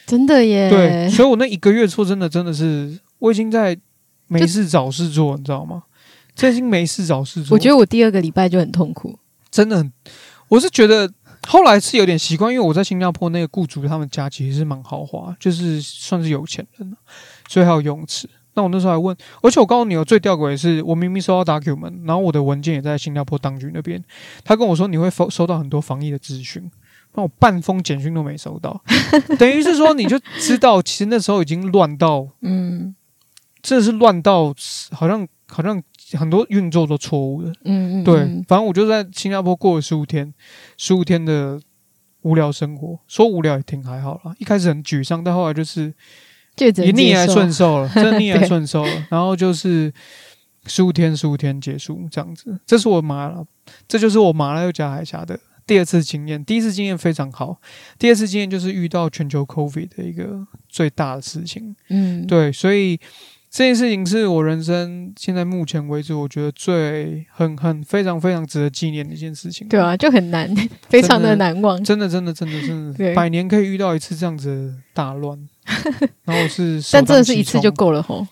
[0.05, 0.69] 真的耶。
[0.69, 3.73] 对，所以我那一个月说真的，真的是我已经在
[4.27, 5.83] 没事找事做，你知道吗？
[6.35, 7.55] 真心没事找事做。
[7.55, 9.17] 我觉得我第二个礼拜就很痛苦，
[9.49, 9.91] 真的很，
[10.49, 11.11] 我是觉得。
[11.47, 16.97] 后来是有点习惯，因为我在新加坡那个雇主他们家其实是蛮豪华，就是算是有钱人，
[17.47, 18.27] 所以还有游泳池。
[18.55, 24.03] 那我那时候还问，而且我告诉你，哦最吊诡的是，我明明收到 document，然后我的文件也在新加坡当局那边，
[24.43, 26.67] 他跟我说你会收收到很多防疫的资讯，
[27.13, 28.81] 那我半封简讯都没收到，
[29.37, 32.95] 等于是说你就知道，其实那时候已经乱到，嗯，
[33.65, 34.53] 真的是乱到
[34.91, 35.81] 好像好像。
[36.13, 38.15] 很多运作都错误的，嗯嗯，对，
[38.47, 40.31] 反正我就在新加坡过了十五天，
[40.77, 41.59] 十五天的
[42.21, 44.35] 无聊生活，说无聊也挺还好啦。
[44.37, 45.91] 一开始很沮丧，但后来就是
[46.57, 48.91] 也逆来顺受了，真的逆来顺受了。
[49.09, 49.91] 然后就是
[50.67, 52.59] 十五天，十五天结束这样子。
[52.67, 53.43] 这是我马了，
[53.87, 56.45] 这就是我马六甲海峡的第二次经验。
[56.45, 57.59] 第一次经验非常好，
[57.97, 61.75] 第二次经验就是遇到全球 COVID 的一个最大的事情。
[61.89, 62.99] 嗯，对，所以。
[63.55, 69.65] 这件事情是我人生现在目前为止，我觉得最很很非常非常值得纪念的一件事情。
[69.69, 70.53] 对啊，就很难，
[70.89, 71.81] 非常的难忘。
[71.81, 75.39] 真的，真的，真的，真的，百年可以遇到一次这样子的大乱，
[76.25, 78.27] 然后是，但真的是一次就够了吼，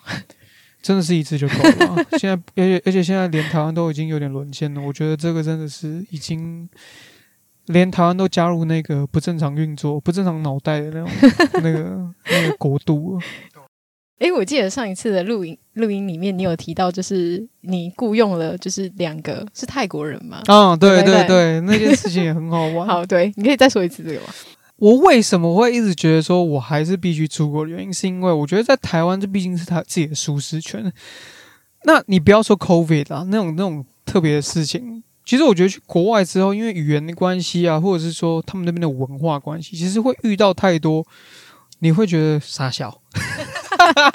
[0.82, 2.06] 真的是一次就够了。
[2.18, 4.82] 现在，而且而且现在连台湾都已经有点沦陷了。
[4.82, 6.68] 我觉得这个真的是已经
[7.68, 11.10] 连台湾都加入那个不正常运作、不正常脑袋的那种
[11.64, 13.26] 那个那个国度了。
[14.24, 20.42] 哎，我记得上一次的录音录音里面，你有提到，就是你雇佣了，就是两个是泰国人吗？
[20.46, 22.88] 啊，对对对，对，那件事情也很好玩。
[22.88, 24.28] 好，对，你可以再说一次这个吗？
[24.78, 30.90] 我为什么会一直觉得说我还是必须出国的原因，是因为我觉得在台湾这毕竟是他自己的舒适圈。
[31.84, 41.06] 那你不要说 COVID 啊，那种那种特别的事情，其实我觉得去国外之后，因为语言的关系啊，或者是说他们那边的文化关系，其实会遇到太多，
[41.80, 43.02] 你会觉得傻笑。
[43.92, 44.14] 哈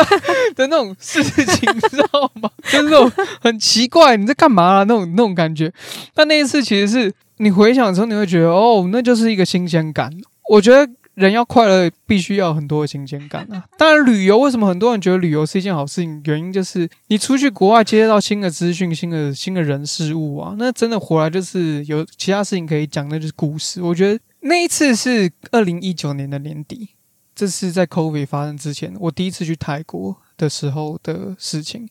[0.54, 2.50] 的那种事情，你知道吗？
[2.70, 4.82] 就是那种很奇怪，你在干嘛啊？
[4.84, 5.72] 那种那种感觉。
[6.14, 10.10] 但那一次，其实是你回想的时候，你会觉得哦，那就是一个新鲜感。
[10.48, 13.64] 我觉得人要快乐，必须要很多的新鲜感啊。
[13.76, 16.22] 当然，旅游为什么很多人觉得旅游是一件好事情？
[16.26, 23.82] 原因就是你出去国外，接到新的资讯、新的新的人事物啊，那真的回来就是有其他事情可以讲，那就是故事。
[23.82, 26.90] 我觉得那一次是二零一九年的年底。
[27.36, 31.88] 这是在 COVID 发生之前，我第一次去泰国的时候的事情。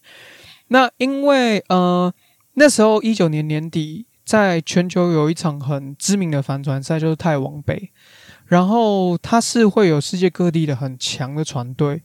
[0.69, 2.11] 那因为呃
[2.55, 7.91] 那时候一九年年底，在全球有一场很知名的帆船赛，就是泰王杯。
[8.47, 12.01] 然后它是会有世界各地的很强的船队，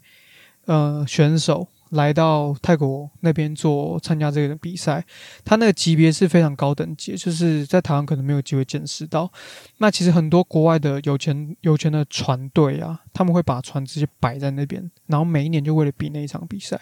[0.67, 1.69] 呃选手。
[1.91, 5.05] 来到泰国那边做参加这个的比赛，
[5.45, 9.31] 他那个级别是非常高等级，就是在台湾可能没有机会见识到。
[9.79, 16.81] 那其实很多国外的有钱有钱的船队啊，他们会把船直接摆在那边，然后每一年就为了比那一场比赛。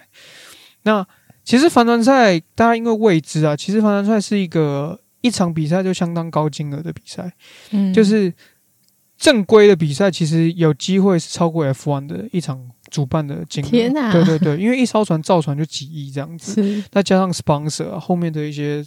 [0.83, 1.07] 那
[1.42, 7.33] 其实帆船赛大家因为未知啊，其实帆船赛是一个一场比赛就相当高金额的比赛，
[7.71, 8.33] 嗯，就是
[9.16, 12.71] 正规的比赛其实有机会是超过 F1 的一场。
[12.90, 14.12] 主办的金额，天哪！
[14.12, 18.85] 对对对，因为一艘船造船就几亿这样子，再加上 sponsor 啊，后面的一些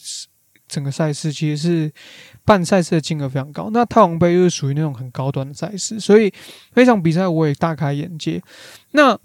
[0.67, 1.91] 整个赛事，其实是
[2.45, 3.69] 办赛事的金额非常高。
[3.73, 6.31] 那太王杯又是属于那种很高端的赛事，所以
[6.75, 8.41] 那场比赛我也大开眼界。
[8.91, 9.19] 那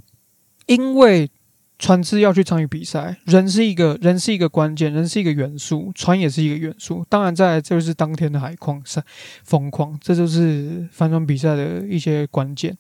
[0.66, 1.30] 因为
[1.78, 7.06] 船只要去参与比赛，人是一个人是一个关键，人是一个元素，船也是一个元素。
[7.08, 9.00] 当然，在这就是当天的海况是
[9.44, 12.76] 风况，这就是帆船比赛的一些关键。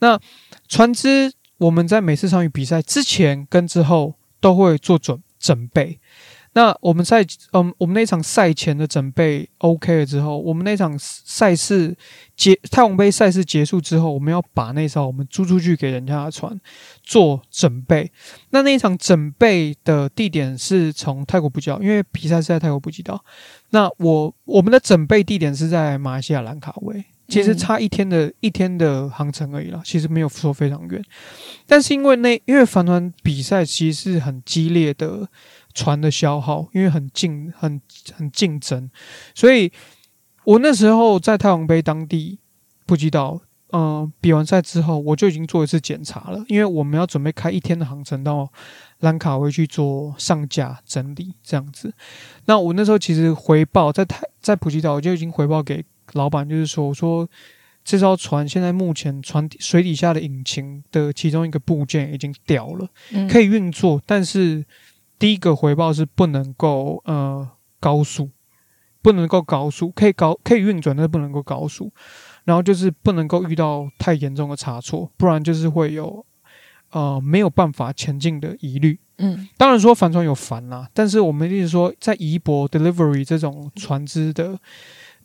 [0.00, 0.18] 那
[0.66, 1.32] 船只。
[1.58, 6.00] 我们在每次参与比赛之前跟之后都会做准准备。
[6.54, 11.96] 那我们在嗯，我们那场赛前的准备 OK 了之后，我们那场赛事
[12.34, 16.58] 结泰王杯赛事结束之后，我们要把那艘我们租出去给人家的船
[17.02, 18.10] 做准备。
[18.50, 23.22] 那那一场准备的地点是从泰国普吉岛，因为比赛是在泰国普吉岛。
[23.70, 27.04] 那我我们的准备地点是在马来西亚兰卡威。
[27.28, 31.04] 其实差一天的、嗯、一天的航程而已啦，其实没有说非常远。
[31.66, 35.28] 但是因为那因为帆船比赛其实是很激烈的
[35.74, 37.78] 船的消耗，因为很竞很
[38.14, 38.90] 很竞争，
[39.34, 39.70] 所以
[40.44, 42.38] 我那时候在太阳杯当地
[42.86, 43.38] 普吉岛，
[43.72, 48.50] 嗯、呃，比完赛之后我就已经做一次检查了，因为我们要准备开一天的航程到
[49.00, 51.92] 兰卡威去做上架整理这样子。
[52.46, 55.84] 那我那时候其实回报在泰在普吉岛，我就已经回报给。
[56.12, 57.28] 老板就是说，我说
[57.84, 64.64] 这艘船现在目前船底水底下的引擎的其中一个部件已经掉了，嗯、可以运作，但是
[65.18, 67.48] 第一个回报是不能够呃
[67.80, 68.30] 高速，
[69.00, 71.90] 不能够高速，可以高可以运转，但是不能够高速，
[72.44, 76.26] 然后就是不能够遇到太严重的差错，不然就是会有
[76.90, 79.00] 呃没有办法前进的疑虑。
[79.16, 84.58] 嗯，当然说帆船有帆啦，但是我们一直说在宜博 delivery 这种船只的。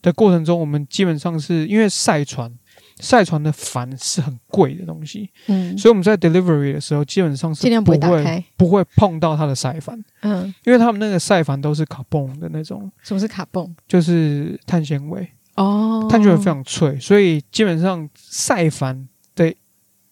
[0.03, 2.53] 的过程中，我们基本上是因为赛船，
[2.99, 12.91] 赛船的帆是很贵的东西，嗯，所以我们在 delivery 的时候，基本上是不会不会，不会碰到它的赛帆，嗯，因为他们那个赛帆都是卡蹦的那种。
[13.01, 13.73] 什么是卡蹦？
[13.87, 19.55] 就是碳纤维哦，碳纤维非常脆，所以基本上赛帆的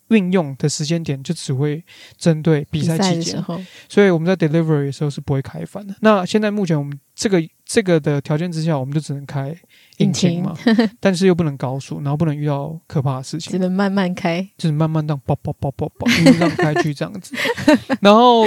[0.08, 1.84] 运用的时间点就只会
[2.17, 3.43] 针对比赛期间，
[3.89, 5.93] 所以我们在 delivery 的时候是不会开帆的。
[5.99, 7.45] 那现在目前我们这个。
[7.71, 9.56] 这个的条件之下，我们就只能开
[10.01, 10.43] 引擎。
[10.43, 17.35] 嘛，擎 但是又不能高速，然后不能遇到可怕的事情，只能慢慢开，就是慢慢这样爆爆爆爆爆一路这样开去这样子。
[18.01, 18.45] 然后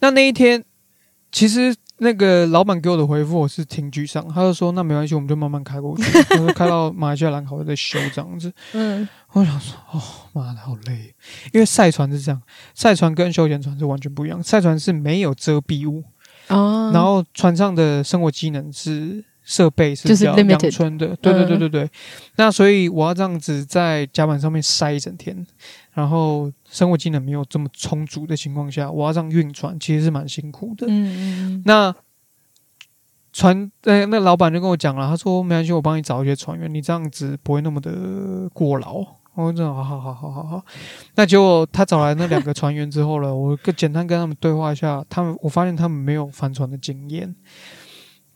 [0.00, 0.64] 那那一天，
[1.32, 6.04] 其实那个老板给我的回复我是挺沮丧，他就说那没关系，我们就慢慢开过去，
[6.36, 8.52] 就是开到马来西亚兰卡威再修这样子。
[8.72, 10.00] 嗯，我想说哦，
[10.32, 11.14] 妈的好累，
[11.52, 12.40] 因为赛船是这样，
[12.74, 16.04] 赛船跟休闲船是完全不一样，赛船是没有遮蔽物。
[16.48, 21.90] 哦，然后船上的生活机能是设备是比较阳春的，对对对对对。
[22.36, 25.34] 那所以我要这样子在甲板上面塞一整天，
[25.94, 30.86] 然后生活技能没有这么充足的情况下，我要这样运船，其实是蛮辛苦的。
[30.86, 31.62] 嗯嗯。
[31.64, 31.94] 那
[33.32, 39.02] 船呃，那老板就跟我讲了，他说没关系，我帮你找一些船员，你这样子不会那么的过劳。
[39.34, 40.64] 我说好好好好好好，
[41.14, 47.34] 那结果他找来那两个船员之后呢，我跟简单跟他们对话一下，他们我发现他们没有帆船的经验。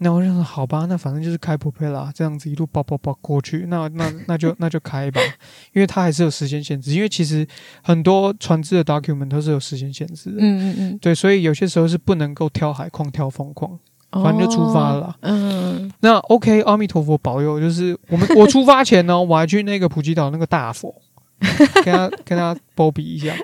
[0.03, 5.21] 那我就说好吧，那反正就是开 propeller 这样子一路爆爆爆过去，那那那就那就开吧，
[5.73, 7.47] 因为它还是有时间限制，因为其实
[7.83, 10.37] 很多船只的 document 都是有时间限制的。
[10.41, 13.79] 嗯嗯嗯，对，所以有些时候是不能够挑海况、挑风况。
[14.15, 20.95] 反正就出发了，嗯，那 OK，阿弥陀佛保佑，就是我们 我出发前呢，我还去那个普吉岛那个大佛，
[21.83, 23.35] 跟他跟他波比一下，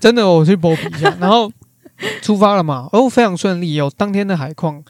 [0.00, 1.48] 真的我去波比一下，然后
[2.20, 4.82] 出发了嘛，哦，非常顺利，有当天的海况，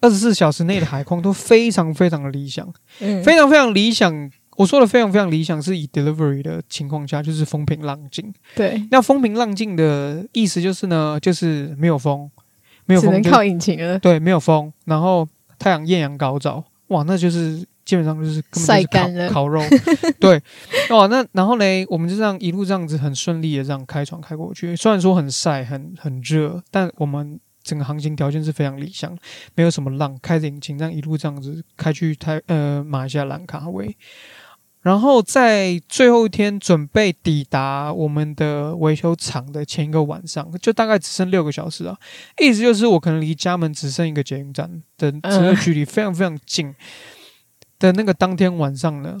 [0.00, 4.30] 二十四小时内的海况都非常非常的理想，嗯，非常非常理想。
[4.56, 8.34] 我说的非常非常理想，是以 delivery 的情况下，就是风平浪静。
[8.56, 12.28] 对，那风平浪静的意思就是呢，就是没有风。
[12.86, 13.98] 没有风，只能靠引擎了。
[13.98, 19.62] 对，没有风，然后太阳艳阳高照，哇，那就是基本上就是晒干了烤肉。
[20.18, 20.42] 对，
[20.88, 24.74] 哇，那然后呢，我们就这样一路这样子很顺利的这样开船开过去。
[24.74, 29.14] 虽然说很晒、很很热，但我们整个航行条件是非常理想，
[29.54, 33.94] 没有什么浪，开着引擎这样一路这样子开去台呃马来西亚兰卡威。
[34.80, 41.98] 然后在最后一天准备抵达我们的维修厂的前一个晚上，就大概只剩六个小时啊，
[42.38, 46.74] 意思就是我可能离家门只剩一个捷运站的这个距离非常非常近
[47.78, 49.18] 的那个当天晚上呢，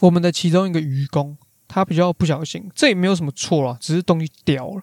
[0.00, 4.82] 我们的其中一个渔工他比较不小心，这也没有什么错啦，只是东西掉了，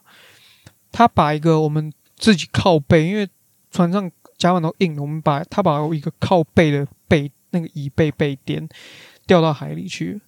[0.91, 1.91] 他把一个我们
[2.25, 3.29] 自己靠背，因为
[3.69, 8.67] 船上甲板都硬，我们把他把一个靠背的背那个椅背背垫。
[9.27, 10.21] 掉到海里去，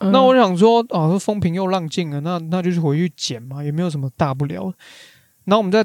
[0.00, 4.74] 嗯、那我想说，啊，说风平又浪静了，那那就是回去捡嘛，也没有什么大不了。
[5.44, 5.84] 然后我们在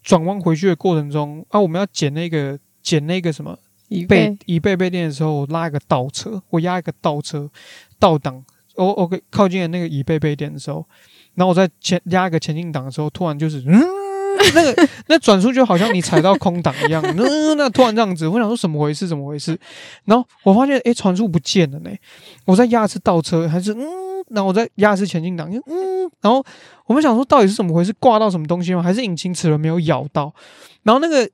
[0.00, 7.50] 转弯回去的过程中，啊，我们要捡那个捡那个什么椅背椅背背垫的时候，我拉一个倒车，我压一个倒车
[7.98, 8.44] 倒档，
[8.76, 10.86] 我 OK 靠近了那个椅背背垫的时候，
[11.34, 14.03] 然后我在前压一个前进档的时候，突然就是嗯。
[14.54, 19.06] 那个那转速就好像你踩到空档一样，那那突然这样子，我想说怎么回事？
[19.06, 19.58] 怎么回事？
[20.04, 21.90] 然后我发现，诶，转速不见了呢。
[22.44, 23.84] 我在压一次倒车，还是嗯，
[24.30, 26.44] 然后我在压一次前进档，嗯，然后
[26.86, 27.92] 我们想说到底是怎么回事？
[27.98, 28.82] 挂到什么东西吗？
[28.82, 30.34] 还是引擎齿轮没有咬到？
[30.82, 31.28] 然后那个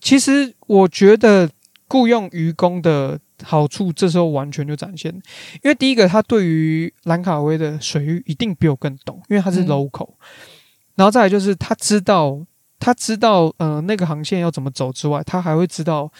[0.00, 1.48] 其实我觉得
[1.88, 5.12] 雇佣愚公的好处，这时候完全就展现，
[5.62, 10.10] 因为第一个他对于兰卡威的水域一定比我更懂，因为他是 local。
[10.10, 10.16] 嗯
[10.96, 12.38] 然后再来就是他知道，
[12.78, 16.10] 他知道，呃，那个航线要怎么走之外，他还会知道，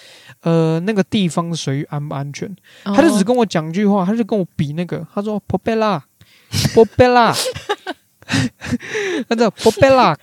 [0.40, 2.48] 呃，那个地方的水域安不安全。
[2.84, 2.96] Oh.
[2.96, 7.36] 他就只跟我讲一句话，他就跟我比那个，他说 “Popella，Popella”，
[9.28, 10.16] 他叫 “Popella”，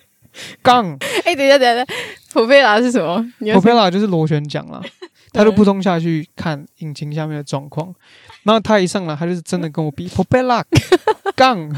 [0.61, 0.97] 杠。
[1.25, 1.85] 哎，等一下，等一下
[2.33, 4.81] ，Popella 是什么？Popella 就是螺旋桨啦。
[5.33, 7.95] 他就扑通下去看引擎下面的状况。
[8.43, 10.61] 然后他一上来，他就是真的跟我比 “Popella”，
[11.35, 11.69] 杠。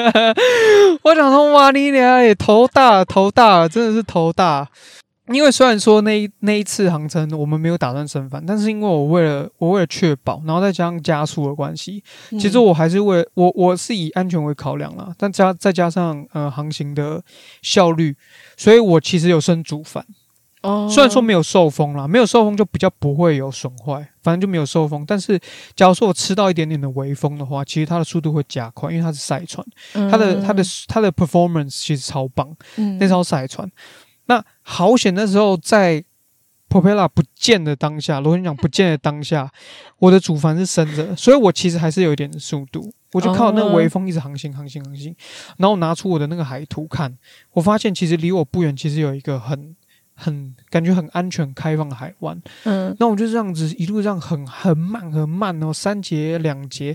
[1.02, 4.68] 我想说，哇，你俩也头大，头大，真的是头大。
[5.32, 15.14] 因为虽然说那一那一次航程我们没有打算升帆，但是因为我为了我为了确保，然后再加上加速的关系，其实我还是为我我是以安全为考量啦。
[15.16, 17.22] 但加再加上呃航行的
[17.62, 18.16] 效率，
[18.56, 20.04] 所以我其实有升主帆。
[20.62, 25.02] 哦，虽然说没有受风啦，没有受风就比较不会有损坏，反正就没有受风。
[25.06, 25.40] 但是，
[25.74, 29.66] 假如说我吃到一点点的微风的话，其实它的速度会加快，因为它是赛船，
[30.10, 32.54] 它的它的它的 performance 其实超棒。
[32.76, 33.70] 嗯，那艘赛船，
[34.26, 36.04] 那好险那时候，在
[36.68, 39.50] propeller 不见的当下，螺旋桨不见的当下，
[39.98, 45.16] 我的主帆是升着，所以我其实还是有一点速度，我就靠那个微风一直航行航行航行，
[45.56, 47.16] 然后拿出我的那个海图看，
[47.52, 49.74] 我发现其实离我不远，其实有一个很。
[50.20, 52.40] 很感觉很安全开放的海湾。
[52.64, 56.94] 嗯，那我就这样子一路这样很很慢很慢哦，三节两节，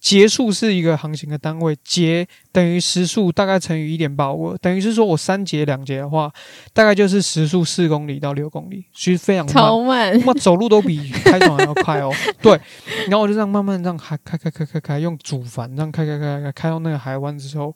[0.00, 6.32] 节数是一个航行的单位，节等于时速大概乘以一点八五，等于是说我三节两节的话，
[6.72, 12.12] 大概就是时速四公里到六公里，其实非常慢，超慢，那走路都比开船还要快哦。
[12.42, 12.60] 对，
[13.08, 17.74] 然后我就这样慢慢这样开开开开开开，用主帆这样开开开开开到那个海湾之后，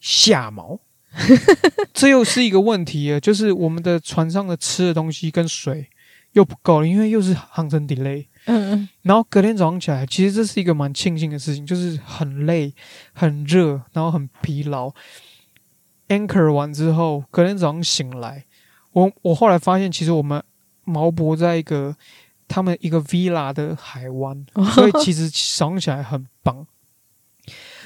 [0.00, 0.78] 下锚。
[1.94, 5.88] 这又是一个问题啊，就是我们的船上的吃的东西跟水
[6.32, 8.26] 又不够了，因为又是航程 delay。
[8.46, 8.88] 嗯嗯。
[9.02, 12.74] 然后隔天早上起来，其实这是一个蛮庆幸的事情，就是很累、
[13.12, 14.92] 很热，然后很疲劳。
[16.08, 18.44] Anchor 完之后，隔天早上醒来，
[18.92, 20.42] 我我后来发现，其实我们
[20.84, 21.96] 毛博在一个
[22.48, 24.44] 他们一个 villa 的海湾，
[24.74, 26.66] 所以其实早上起来很棒。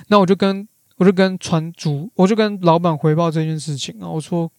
[0.07, 0.67] 那我就跟。
[0.99, 4.07] 我就跟船主，我就跟老板回报这件事情啊。
[4.07, 4.53] 我说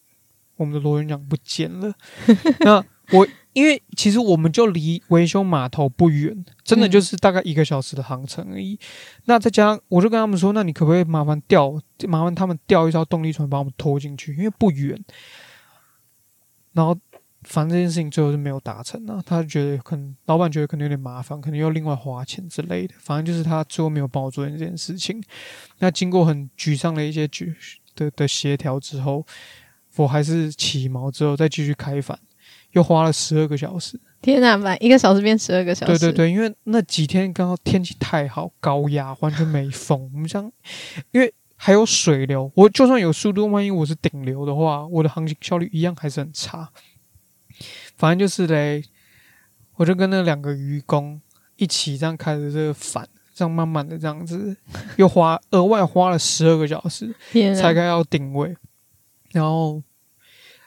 [0.56, 1.94] 我们的螺旋桨不见了。
[2.66, 8.74] 那我因为其实我们就离维修码头不远，真的就是大概一个小时的航程而已。
[8.74, 8.80] 嗯、
[9.26, 15.00] 那再加上，我就跟他们说，那你可不可以麻烦调，麻烦他们调一艘动力船把我们拖进去，因为不远。
[16.74, 16.98] 然后。
[17.50, 22.94] 反正这件事情最后是没有达成啊，他觉得可能老板觉得可能有点麻烦，可能要另外花钱之类的。
[23.00, 25.20] 反正就是他最后没有帮我做这件事情。
[25.80, 27.56] 那经过很沮丧的一些举
[27.96, 29.26] 的的协调之后，
[29.96, 32.20] 我还是起毛之后再继续开返，
[32.74, 34.00] 又花了十二个小时。
[34.22, 35.98] 天哪，满一个小时变十二个小时。
[35.98, 40.08] 对对对，因为那几天刚好天气太好，高压完全没风。
[40.14, 40.44] 我们想，
[41.12, 46.70] 因为还有水流，我就算有速度，万一我是顶流的话，我的航行效率一样还是很差。
[48.00, 48.82] 反正就是嘞，
[49.76, 51.20] 我就跟那两个渔工
[51.58, 54.56] 一起这样开着这个帆，这样慢慢的这样子，
[54.96, 57.14] 又花额外花了十二个小时
[57.54, 58.56] 才开到定位，
[59.34, 59.84] 然后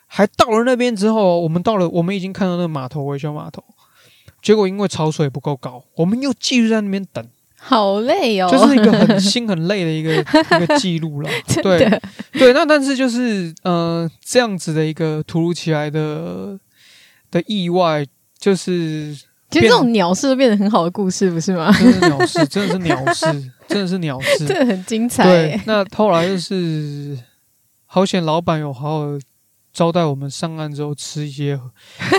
[0.07, 3.65] 还到了那边之后，我们到了，我们已经看到那个码头维修码头，
[4.43, 7.27] 结果因为潮水不够高，我们又继续在那边等，
[7.57, 10.15] 好累哦，就是一个很心很累的一个
[10.63, 11.31] 一个记录了，
[11.63, 11.89] 对。
[12.33, 16.61] 对，那但是就是呃这样子的一个突如其来的。
[17.33, 18.07] 的意外
[18.39, 19.13] 就是，
[19.51, 21.73] 其实这种鸟事都变得很好的故事，不是吗？
[21.73, 25.25] 真的是鸟事，真的是鸟事，真的是鸟事， 这很精彩。
[25.25, 27.19] 对，那后来就是
[27.87, 29.19] 好险，老板有好好
[29.73, 31.59] 招待我们上岸之后吃一些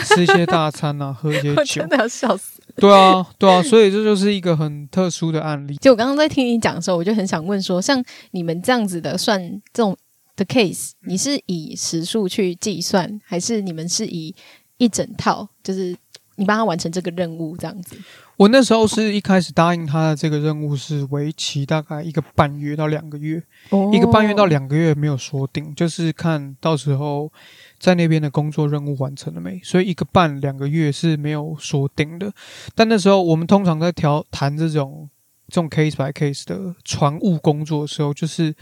[0.05, 2.59] 吃一些大餐啊，喝一些 酒，真的要笑死。
[2.76, 5.76] 对啊，对啊，所以这就是一个很特殊的案例。
[5.76, 9.39] 就我刚刚在听你讲的时候，我就很想问说，像你们这样子的算
[9.72, 9.95] 这种
[10.36, 14.34] 的 case，你是以时数去计算，还是你们是以？
[14.84, 15.95] 一整套就是
[16.36, 17.95] 你帮他完成这个任务这样子。
[18.36, 27.31] 我那时候是一开始答应他的这个任务是为期大概一个半月到两个月，哦、一个半月到两个月没有说定，就是看到时候
[27.77, 32.34] 在那边的工作任务完成了没，所以一个半两个月是没有说定的。
[32.73, 35.07] 但那时候我们通常在调谈这种
[35.49, 38.55] 这种 case by case 的船务工作的时候，就是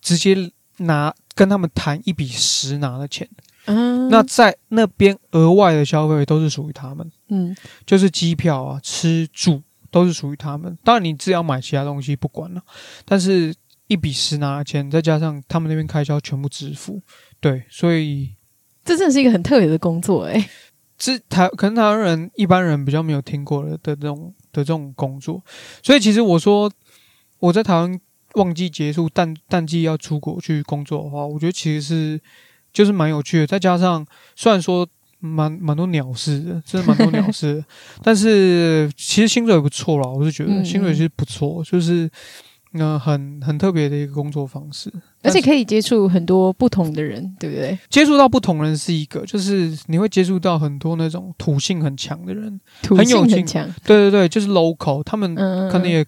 [0.00, 3.28] 直接拿跟他们谈一笔实拿的钱。
[3.66, 7.56] 嗯，那在那边额外的消费都是属于他们，嗯，
[7.86, 10.76] 就是机票啊、吃住都是属于他们。
[10.84, 12.62] 当然你自己要买其他东西不管了，
[13.06, 13.54] 但是
[13.86, 17.00] 一笔十拿的钱，再加上他们那边开销全部支付，
[17.40, 18.34] 对，所以
[18.84, 20.50] 这真的是一个很特别的工作哎、欸。
[20.98, 25.42] 这台可能台湾人一般人比较没有听过的的这种的这种工作，
[25.82, 26.70] 所以其实我说
[27.38, 27.98] 我在台湾
[28.34, 32.20] 旺季结束淡淡季要出国去工作的话，我觉得其实是。
[32.74, 34.04] 就是蛮有趣的，再加上
[34.36, 34.86] 虽然说
[35.20, 37.64] 蛮蛮多鸟事的，真的蛮多鸟事的，
[38.04, 42.04] 但是其实薪水也不错啦，我是觉得薪水其实不错，就是
[42.72, 47.78] 嗯、呃、很很特别的一个工作方式，而且可以接触很多不同的人，对不对？
[47.88, 55.34] 接触到不同人是一个，就是你会接触到很多那种土性很强的人，土性很强，对对对，就是 local，他们
[55.70, 56.04] 可能也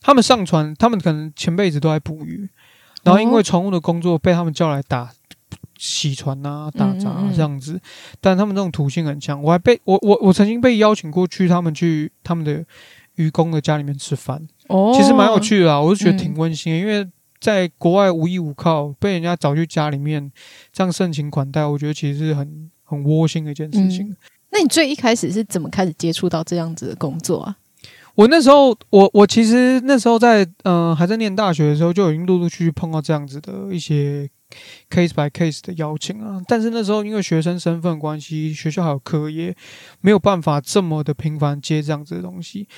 [0.00, 2.48] 他们上船，他们可能前辈子都在捕鱼，
[3.02, 5.10] 然后因为船务的工作被他们叫来打。
[5.76, 7.80] 洗船啊，打杂啊，这样子，
[8.20, 9.42] 但他们这种土性很强。
[9.42, 12.64] 我还被我我我曾经被邀请过去他们去他们的
[13.16, 17.08] 渔工的家里面吃饭，哦，其实蛮有趣的啊，我就觉得挺温馨的，嗯、因为
[17.40, 20.30] 在国外无依无靠，被人家找去家里面
[20.72, 24.08] 这样盛情款待，我觉得其实是很很窝心的一件事情。
[24.08, 24.16] 嗯、
[24.50, 27.56] 那你最一开始是怎么开始接触到这样子的工作啊？
[28.14, 34.30] 我那时候，我我其实那时候在嗯、呃、还在念大学的时候，就已经陆陆续续碰到这样子的一些。
[34.90, 39.54] Case by case 的邀请啊，但是那时候因为学生身份关系，学校还有课业，
[40.00, 42.68] 没有办法这么的频繁接这样子的东西。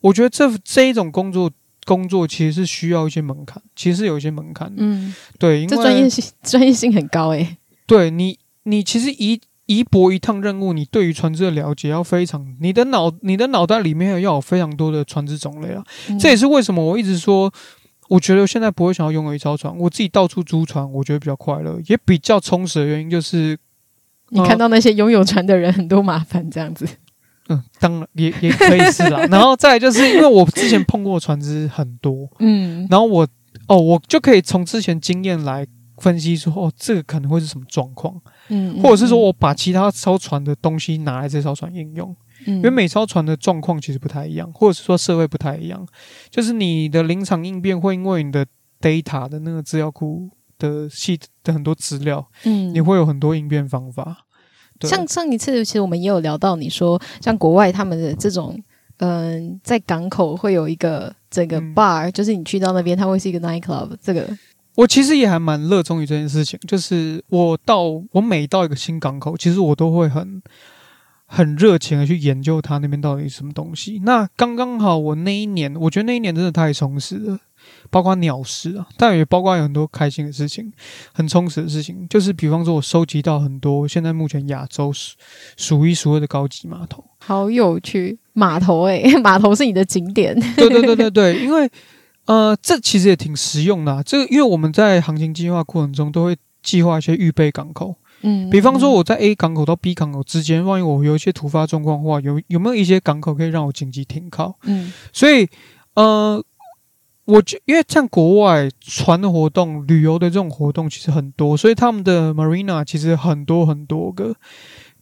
[0.00, 1.50] 我觉得这这一种工作
[1.84, 4.72] 工作其实是需要一些门槛，其实是有一些门槛。
[4.76, 7.56] 嗯，对，因为这专业性专业性很高诶、欸。
[7.86, 8.38] 对你。
[8.64, 15.82] 你其实一一泊一趟任务，你对于船只的了解要非常，你的脑你的脑袋里面要有非常多的船只种类啊。
[16.10, 17.50] 嗯、这也是为什么我一直说，
[18.10, 23.56] 我觉得现在不会想要拥有一艘船，我自己到处租船，我觉得比较快乐，也比较充实的原因就是，
[24.30, 26.84] 你看到那些拥有船的人很多麻烦这样子。
[27.48, 29.24] 嗯，当然也也可以是啦。
[29.30, 33.26] 然后再来就是因为我之前碰过的船只很多， 嗯，然后我
[33.68, 35.64] 哦，我就可以从之前经验来
[35.98, 38.14] 分析说，哦，这个可能会是什么状况，
[38.48, 42.16] 嗯，嗯，或者是说我把其他艘船的东西拿来这艘船应用，
[42.46, 45.86] 嗯，因为每艘船的状况其实不太一样，或者是说社会不太一样，
[46.30, 48.46] 就是你的临场应变会因为你的
[48.80, 50.28] data 的那个资料库
[50.58, 54.26] 的系的很多资料，嗯，你会有很多应变方法。
[54.82, 58.58] 像上一次，其实我们也有聊到，你说像国外他们的这种，
[58.96, 63.94] 嗯、呃，在港口会有一个整个 bar，、嗯、就是你去到那边，它会是一个 night club。
[64.00, 64.26] 这个。
[64.76, 67.82] 我其实也还蛮热衷于这件事情，就是我到
[68.12, 70.40] 我每到一个新港口，其实我都会很
[71.32, 74.00] 很热情的去研究它那边到底是什么东西。
[74.04, 77.38] 那刚刚好，我那一年，我觉得那一年真的太充实了。
[77.88, 80.72] 包括鸟事啊，但也包括有很多开心的事情，
[81.12, 82.06] 很充实的事情。
[82.08, 85.14] 就是比方说，我收集到很多现在目前亚洲数
[85.56, 88.18] 数一数二的高级码头，好有趣。
[88.32, 90.34] 码头诶、欸，码头是你的景点。
[90.56, 91.70] 对对对对对，因为
[92.24, 94.02] 呃，这其实也挺实用的、啊。
[94.02, 104.58] 这个因为我们在航行计划过程中都会计划一些预备港口，嗯，比方说我在 A 港口到 B 港口之间，万一我有一些突发状况的话，有有没有一些港口可以让我紧急停靠？
[104.64, 105.48] 嗯，所以
[105.94, 106.44] 呃。
[107.26, 114.34] 我觉，因为像国外船的活动、旅游的这种活动其实很多，所以他们的 marina 其实很多很多个，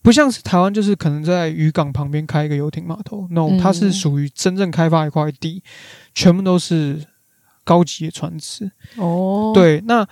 [0.03, 3.27] 不像是台湾，就是可能在渔港旁边开一个游艇码头。
[3.31, 5.63] No，它是属于真正开发一块地，
[6.13, 7.03] 全部都是
[7.65, 8.71] 高级的船只。
[8.97, 10.07] 哦，对，那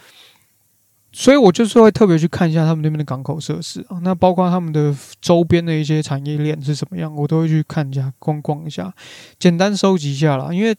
[1.19, 8.93] 所以我就是会特别去看一下他们那边的港口设施啊，那包括他们的周边的一些产业链是什么样，我都会去看一下、逛逛一下，
[9.39, 10.77] 简单收集一下啦，因为。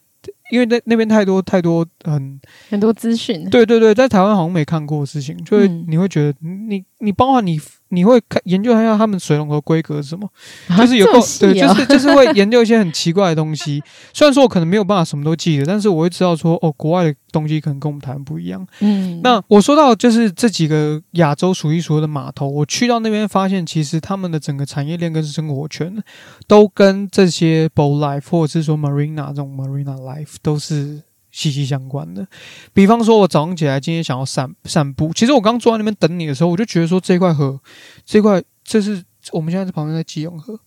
[0.50, 7.60] 因为那那边太多太多很很多资讯，对对对，在台湾好像没看过的事情，就会你会觉得你你包括你。
[7.90, 10.28] 你会看研究一下他们水龙头规格是什么？
[10.76, 13.82] 就是有够、啊、对，就是就是会研究一些很奇怪的东西。
[14.12, 18.66] 虽然说我可能没有办法什么都记得，但是我会知道说哦，国外的东西可能跟我们台湾不一样。
[18.80, 26.02] 嗯，那我说到就是这几个亚洲数一数二的码头，我去到那边发现，其实他们的整个产业链跟生活圈
[26.46, 31.02] 都跟这些 boat life 或者是说 marina 这种 marina life 都是。
[31.30, 32.26] 息息相关的，
[32.72, 37.60] 比方说，我早上起来今天想要散散步，其实我刚坐在那边等你的时候，我就觉得说这块河，
[38.04, 39.02] 这块这是
[39.32, 40.58] 我们现在在旁边在基隆河，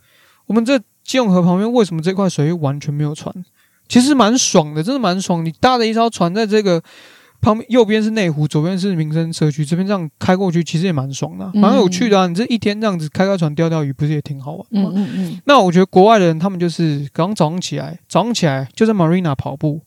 [0.45, 3.33] 我们这基隆河旁边为什么这块水域完全没有船？
[3.87, 5.43] 其实蛮爽的，真的蛮爽。
[5.43, 6.81] 你搭着一艘船在这个
[7.41, 12.27] 旁边，右边是内湖，左边是民生社区，这边这样开过去，其实也蛮爽的，蛮有趣的啊。
[12.27, 14.91] 你这一天这样子开开船钓钓鱼，不是也挺好玩吗？
[14.93, 15.41] 嗯嗯嗯。
[15.45, 19.81] 那我觉得国外的人他们就是刚早上起来，早上起来就在 Marina 跑步。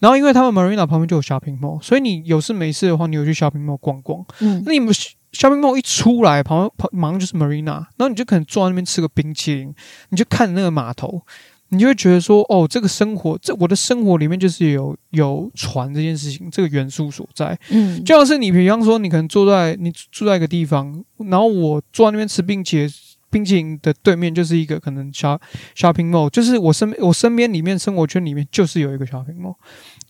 [0.00, 4.24] 然后，因为他们 Marina 旁边就有 shopping mall，所以你有事没事的话，你有去 shopping mall 逛逛。
[4.40, 4.92] 嗯，那你们
[5.32, 9.74] shopping mall 一出来，旁边旁马上就是 Marina，然后你就可能坐在那边吃个冰淇淋，
[10.08, 11.20] 你就看那个码头，
[11.68, 17.58] 你就会觉得说，哦，这个生活，这我的生活里面就是有有船这件事情，这个元素所在。
[17.70, 22.90] 嗯，就像是你，比方说，你可能坐在你住在一个地方，然后我坐在那边吃冰淇淋。
[23.32, 29.54] 冰淇淋的对面就是一个可能 shopping mall，就是我身我身边里面生活圈里面就是有一个 shopping mall，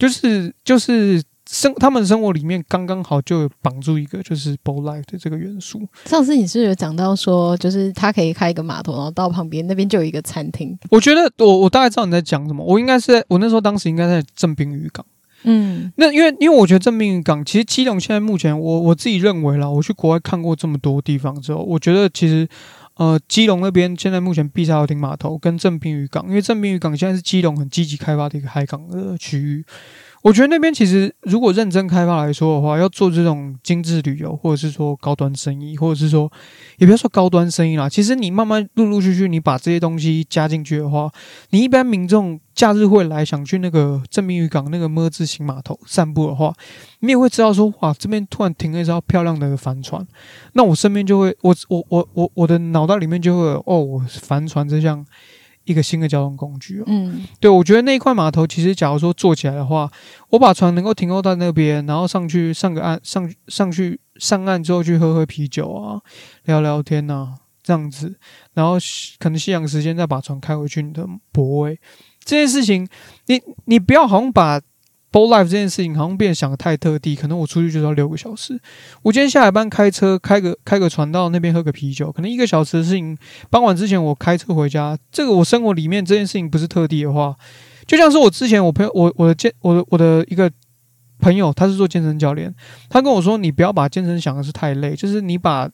[0.01, 5.87] 就是就是生他们生活里面刚刚好就绑住一个就是 boat life 的这个元素。
[6.07, 10.77] 上次你是有讲到说，就是他可以开一个码头，然后到旁边那边就有一个餐厅。
[10.91, 15.05] 我觉得我我大概知道你在讲什么，我应该是在我那时候当时应该在正滨渔港。
[15.43, 22.49] 嗯，那因为因为我觉得正滨渔港其实基隆现在目前我我自己认为啦，我去国外看过这么多地方之后，我觉得其实。
[23.01, 29.65] 呃，基隆那边现在目前碧沙游艇码头跟正滨渔港，因为正滨渔港现在是基隆很积极开发的一个海港的区域。
[30.23, 36.31] 我觉得那边其实如果认真开发来说的话，要做这种精致旅游，或者是说高端生意，或者是说
[36.77, 41.11] 也不要说高端生意啦，其实你慢慢陆陆续续你把这些东西加进去的话，
[41.51, 46.53] 你一般民众假日会来想去那个正滨渔港那个么字形码头散步的话，
[46.99, 50.07] 你也会知道说哇，这边突然停了一艘漂亮的帆船，
[50.53, 55.07] 那我身边就会我我我我我的脑袋里面就会哦，我帆船这项。
[55.71, 59.89] 一个新的交通工具哦，嗯，对，我觉得那一块码头其实，假如说做起来的话，
[60.31, 66.03] 我把船能够停靠在那边，然后上去上个岸，上上去上岸之后去喝喝啤酒啊，
[66.47, 68.19] 聊聊天呐、啊，这样子，
[68.55, 68.77] 然后
[69.21, 71.79] 可能夕阳时间再把船开回去你的泊位，
[72.25, 72.89] 这件事情，
[73.27, 74.61] 你你不要好像把
[75.13, 78.61] boat life 这件事情好像变得想得太特地，可能我出去就是要六个小时。
[79.03, 83.19] 我今天下了班开车开个开个船到那边喝个啤酒，可能一个小时的事情。
[83.51, 87.35] 傍晚之前我开车回家，这个我生活里面这件事情不是特地的话，
[87.87, 90.49] 就像是我之前我朋友我我的健我的我的一个
[91.19, 92.55] 朋友，他是做健身教练，
[92.89, 95.69] 他跟我说，你不要把健身想的是太累，就是你把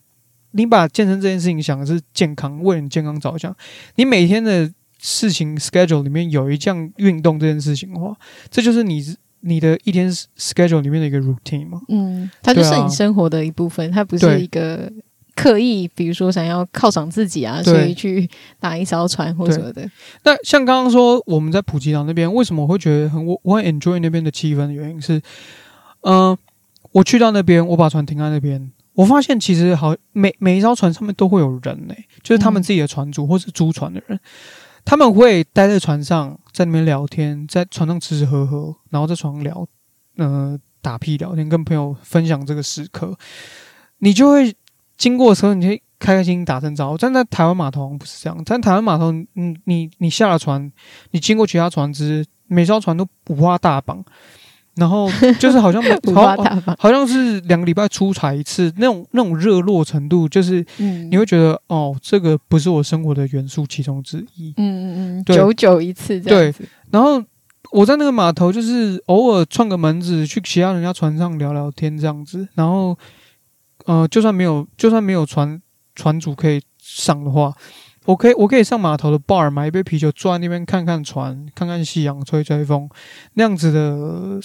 [0.53, 3.55] 你把健身这件事情想的是健康，为你健康着想，
[3.97, 8.16] 你每天的事情 schedule 里面有一项运动这件事情的话，
[8.51, 9.14] 这就是你。
[9.47, 11.81] 你的一天 schedule 里面的一个 routine 嘛？
[11.89, 14.91] 嗯，它就是你生活的一部分，啊、它不是一个
[15.35, 18.29] 刻意，比如说想要犒赏自己啊，所以去
[18.59, 19.89] 打一艘船或什么的。
[20.25, 25.19] 那像刚刚说我们在普吉岛那边，为什么我会觉得很我我很 enjoy 那边的气氛的原因是，
[26.03, 26.39] 嗯、呃，
[26.93, 34.19] 我去到那边，我把船停在那边，我发现其实好每每一艘船上面都会有人呢、欸，就是他们自己的船主或是租船的人。
[34.19, 34.21] 嗯
[34.87, 39.66] 他们会待在船上，在那边聊天，在船上吃吃喝喝，然后在床上聊，
[40.16, 43.18] 嗯，打屁聊天，跟朋友分享这个时刻。
[43.99, 44.55] 你就会
[44.97, 46.97] 经过的时候，你会开开心心打声招呼。
[46.99, 50.72] 但在台湾码头不是这样，在台湾码头，你你你下了船，
[51.11, 54.05] 你经过其他船只，每艘船都五花大绑。
[54.77, 55.11] 然后
[55.41, 55.83] 就是好像
[56.14, 56.37] 好，
[56.79, 60.64] 好像是两个礼拜出差一次，那种那种热络程度，就是
[61.11, 64.53] 你会觉得、嗯、哦，这个不是我生活的元素其中之一。
[64.59, 66.59] 嗯嗯嗯，久久一次这样子。
[66.59, 67.22] 对，然后
[67.72, 72.47] 我在那个码头，就是偶尔串个门子去其他人家船上聊聊天这样子。
[72.55, 72.97] 然后
[73.87, 75.59] 呃，就算没有就算没有船
[75.95, 77.51] 船主可以上的话，
[78.05, 82.87] 我可以我可以上码头的 bar 买一杯啤酒，坐在那边看看船，看看夕阳，吹吹风，
[83.33, 84.39] 那样子的。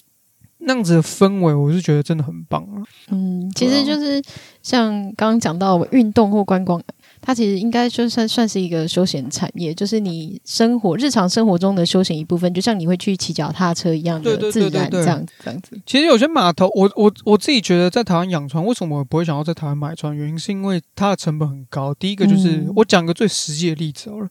[0.63, 2.83] 那样子的氛围，我是觉得真的很棒啊。
[3.09, 4.21] 嗯，其实就是
[4.61, 6.81] 像刚刚讲到运动或观光，
[7.19, 15.81] 它其实应该就算算是一个休闲产业，就是你生活日常生活中的休闲一部分，就像你会去骑脚踏车一样的自然这样子这样子。
[15.85, 20.15] 其实有些码头，我我我自己觉得在台湾养船，为什么我不会想要在台湾买船？
[20.15, 21.93] 原因是因为它的成本很高。
[21.95, 24.29] 第一个就是、嗯、我讲个最实际的例子好了，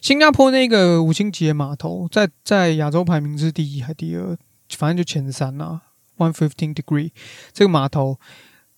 [0.00, 4.36] 新加坡那个五星级的码头，在在亚洲排名是第一还第二？
[4.76, 5.82] 反正就前三啊
[6.16, 7.10] ，One Fifteen Degree
[7.52, 8.18] 这个码头，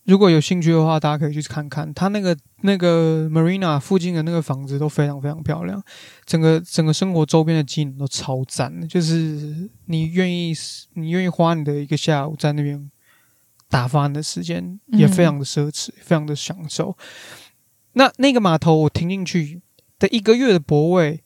[0.05, 1.93] 如果有兴趣的话，大家可以去看看。
[1.93, 5.83] 它那个那个 Marina 附近的那个房子都非常非常漂亮，
[6.25, 8.87] 整个整个生活周边的机能都超赞的。
[8.87, 10.53] 就是你愿意
[10.95, 12.91] 你愿意花你的一个下午在那边
[13.69, 16.97] 打发你的时间，也非常的奢侈，嗯、非常的享受。
[17.95, 19.63] 那那个码头我停进去
[19.99, 21.24] 的一个月的泊位。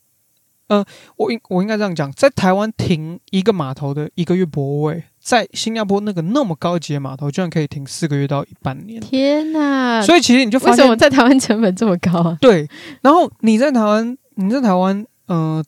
[0.69, 9.01] 嗯、呃，我应我应该这样讲，在台湾停一个码头的一个月泊位，在新加坡那个那么高级的码头，居然可以停四个月到一半年。
[9.01, 10.01] 天哪！
[10.03, 12.39] 所以其实你就发现，为什么在台湾成本这么高啊？
[12.41, 12.69] 对，
[13.03, 15.63] 然后你在台湾，你在台湾，呃，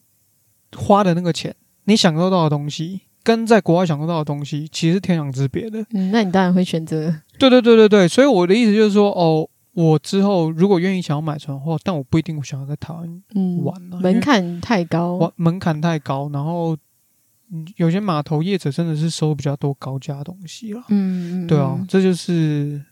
[0.77, 5.85] 花的那个钱，你享受到的东西，跟在国外享受到的东西，其实是天壤之别的。
[5.93, 7.15] 嗯，那你当然会选择。
[7.39, 9.50] 对对对对对，所以我的意思就是说，哦。
[9.73, 13.23] 我之后如果愿意想要买船的话，但我不一定想要在台湾
[13.63, 16.77] 玩了，啊嗯，门槛太高，门槛太高，然后
[17.77, 22.83] 有些码头业者真的是收比较多高价东西了，嗯，对啊，这就是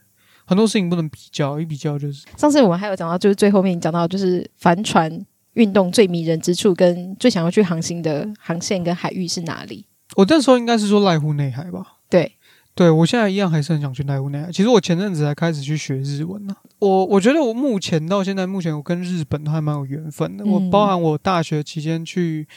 [0.45, 2.25] 很多事情不能比较，一比较就是。
[2.37, 5.11] 上次我们还有讲到，就是最后面讲到，就是帆船
[5.53, 9.85] 运动最迷人之处，跟最想要去航行的航线跟海域是哪里？
[10.15, 12.31] 我那时候应该是说濑户内海吧，对。
[12.79, 14.49] 对，我现在一样还是很想去濑户内海。
[14.49, 16.55] 其实我前阵子才开始去学日文呢。
[16.79, 20.45] 我我觉得我目前到现在，目前我跟日本都还蛮有缘分的。
[20.45, 22.47] 我包含我大学期间去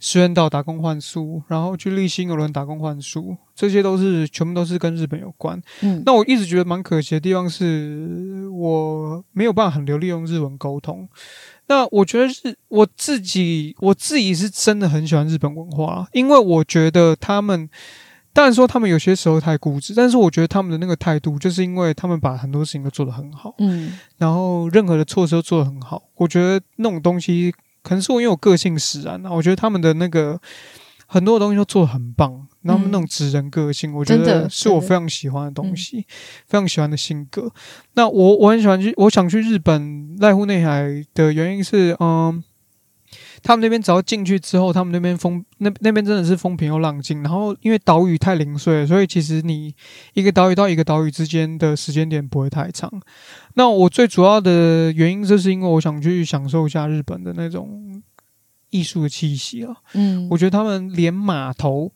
[0.00, 5.60] 石垣岛打工换宿，然后去立新邮轮打工换宿，这些都是全部都是跟日本有关。
[5.82, 11.06] 嗯，那我一直觉得蛮可惜的地方是我没有办法很流利用日文沟通。
[11.66, 17.68] 那我觉得是我自己，我自己是真的很喜欢日本文化，因为我觉得他们。
[18.38, 26.04] 当然说他们有些时候太固执，但是我觉得他们的那个态度，就是因为他们把很多事情都做得很好，嗯，然后任何的措施都做得很好。
[26.14, 29.32] 我觉得那种东西，可能是我因为我个性使然啊。
[29.32, 30.40] 我觉得他们的那个
[31.08, 36.06] 很多的东西都做得很棒，然后他们那种直人个性，我觉得是我非常喜欢的东西，
[36.46, 37.52] 非常喜欢的性格。
[37.94, 42.44] 那我我很喜欢去，我想去日本濑户内海的原因是，嗯。
[43.42, 47.22] 他们那边只要进去之后，他们那边风那那边真的是风平又浪静。
[47.22, 49.74] 然后因为岛屿太零碎了，所以其实你
[50.14, 52.90] 一个岛屿到一个岛屿之间的时间点不会太长。
[53.54, 58.02] 那我最主要的原因就是因为我想去享受一下日本的那种
[58.70, 59.74] 艺术的气息啊。
[59.94, 61.92] 嗯，我觉得他们连码头、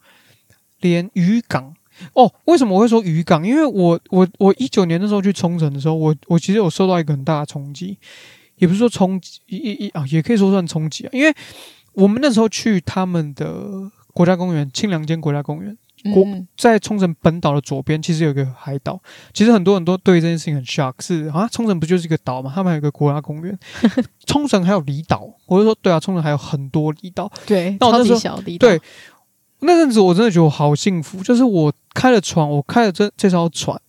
[0.80, 1.74] 连渔港
[2.14, 3.46] 哦，为什么我会说渔港？
[3.46, 7.98] 因为我我我一九年的时候去冲绳的时候，我我其实有受到一个很大的冲击。
[8.62, 11.34] 也不是说冲击一一一啊，也可以说算冲击啊，因为
[11.94, 15.76] 我们那时候去他们的国家公园，清凉间国家公园。
[16.12, 16.24] 国
[16.56, 19.00] 在冲绳本岛的左边，其实有一个海岛。
[19.32, 22.50] 其实很多人都对这件事情很 shock，是啊，冲绳不就是一个岛吗？
[22.52, 23.56] 他们还有一个国家公园。
[24.26, 27.30] 冲绳还有离岛，我就说对啊，冲绳还有很多离岛。
[27.46, 28.66] 对，那我那时候小离岛。
[28.66, 28.80] 对，
[29.60, 33.80] 那阵子我真的觉得我好幸福，就是我开了船，我开了这这艘船，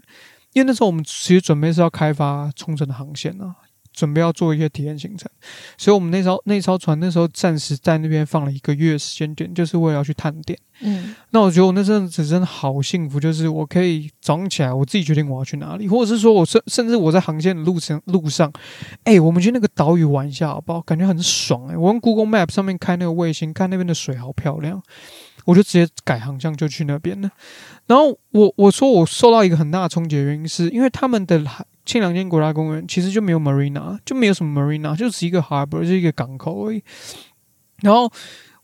[0.53, 3.55] 因为那时候我们其实准备是要开发冲绳的航线啊。
[3.93, 5.29] 准备要做一些体验行程，
[5.77, 10.57] 所以我们那艘那艘船那时候暂时在那边放了一个月时间点，就是为了要去探店。
[10.81, 18.51] 嗯，那我觉得我那阵子真的好幸福，就是我可以早上起来，我自己决定我要去哪里，或者是说我甚甚至我在航线的路程路上，
[19.03, 20.81] 哎、欸，我们去那个岛屿玩一下好不好？
[20.81, 21.77] 感觉很爽哎、欸！
[21.77, 24.81] 我用 Google Map 上面开那个卫星，看那边的水好漂亮，
[25.45, 27.29] 我就直接改航向就去那边了。
[27.85, 31.39] 然后我我说我受到一个很大的冲击的原因，是因为他们的
[31.83, 31.85] 海。
[31.85, 36.81] 庆良间国家公园其实就没有 marina，就没有什么 marina，就是一个 harbor，就是一个港口而已。
[37.81, 38.09] 然后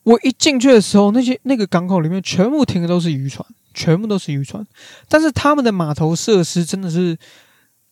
[0.03, 4.65] 我一进去的时候，那些那个港口里面全部停的都是渔船，全部都是渔船。
[5.09, 7.17] 但是他们的码头设施真的是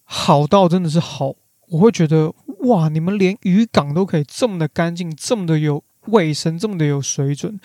[0.06, 1.36] 好到真的是好，
[1.68, 7.60] 我会觉得哇，你们连渔港都可以这么的干净，这么的有卫生，这么的有水准。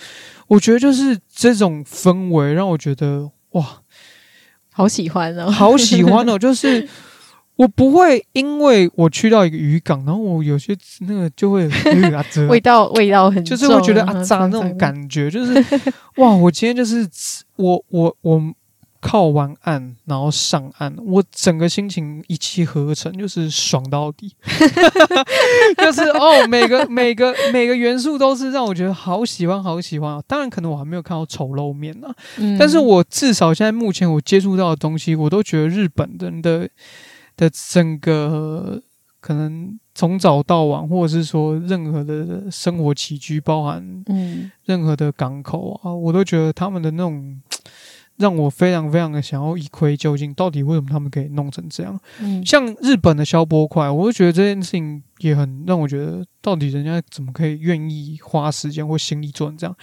[0.49, 3.83] 我觉得就是这种氛围让我觉得哇，
[4.73, 6.89] 好喜欢哦，好喜欢哦，就是。
[7.63, 11.69] 我不会因为我去到一个渔港，然后我有些那个就会
[12.51, 15.65] 味道味道很重，就是会觉得啊渣那种感觉，就是
[16.19, 16.35] 哇！
[16.35, 17.09] 我今天就是
[17.55, 18.43] 我我我
[19.01, 24.35] 靠完岸，然后上岸，我整个心情一气呵成，就是爽到底，
[25.79, 30.21] 就是哦，每个每个每个元素都是让我觉得好喜欢好喜欢啊！
[30.27, 36.69] 当然，可能我还没有看到丑陋面啊，嗯、但是我至少现在目前我接触到的东西，我都觉得日本人的。
[37.37, 38.83] 的整个
[39.21, 47.41] 可能从早到晚，或者是说任何的生活起居，包含嗯任何的港口啊，我都觉得他们的那种
[48.17, 51.99] 让我非常非常的想要一窥究竟，到底为什么他们可以弄成这样？
[52.21, 59.75] 嗯，像日本的消波块，我就觉得这件事情也很让我觉得，到底人家怎么可以愿意花时间或心力做成这样？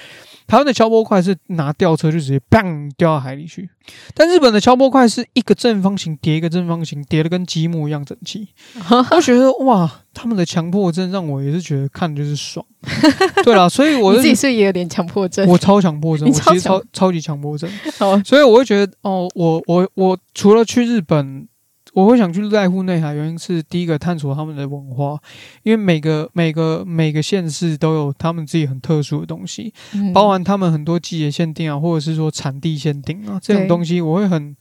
[0.48, 3.70] 台湾的敲波块是拿吊车就直接砰掉到海里去，
[4.14, 8.48] 但日本的敲波块是一个正方形叠一个正方形，叠的跟积木一样整齐。
[9.12, 12.66] 我觉得哇，他们的强迫症让我也是觉得看就是爽。
[13.44, 17.70] 对啦，所以我自己是也有点强迫症，我超强迫症，我其实超超级强迫症。
[18.24, 21.48] 所以我会觉得哦，我我我除了去日本。
[21.94, 25.20] 我会想去濑户内海，原因是第一个探索他们的文化，
[25.64, 34.56] 因为每个每个每个县市都有他们自己很特殊的东西，嗯、包含他们很多季节限定啊，或者是说产地限定啊这种东西，我会很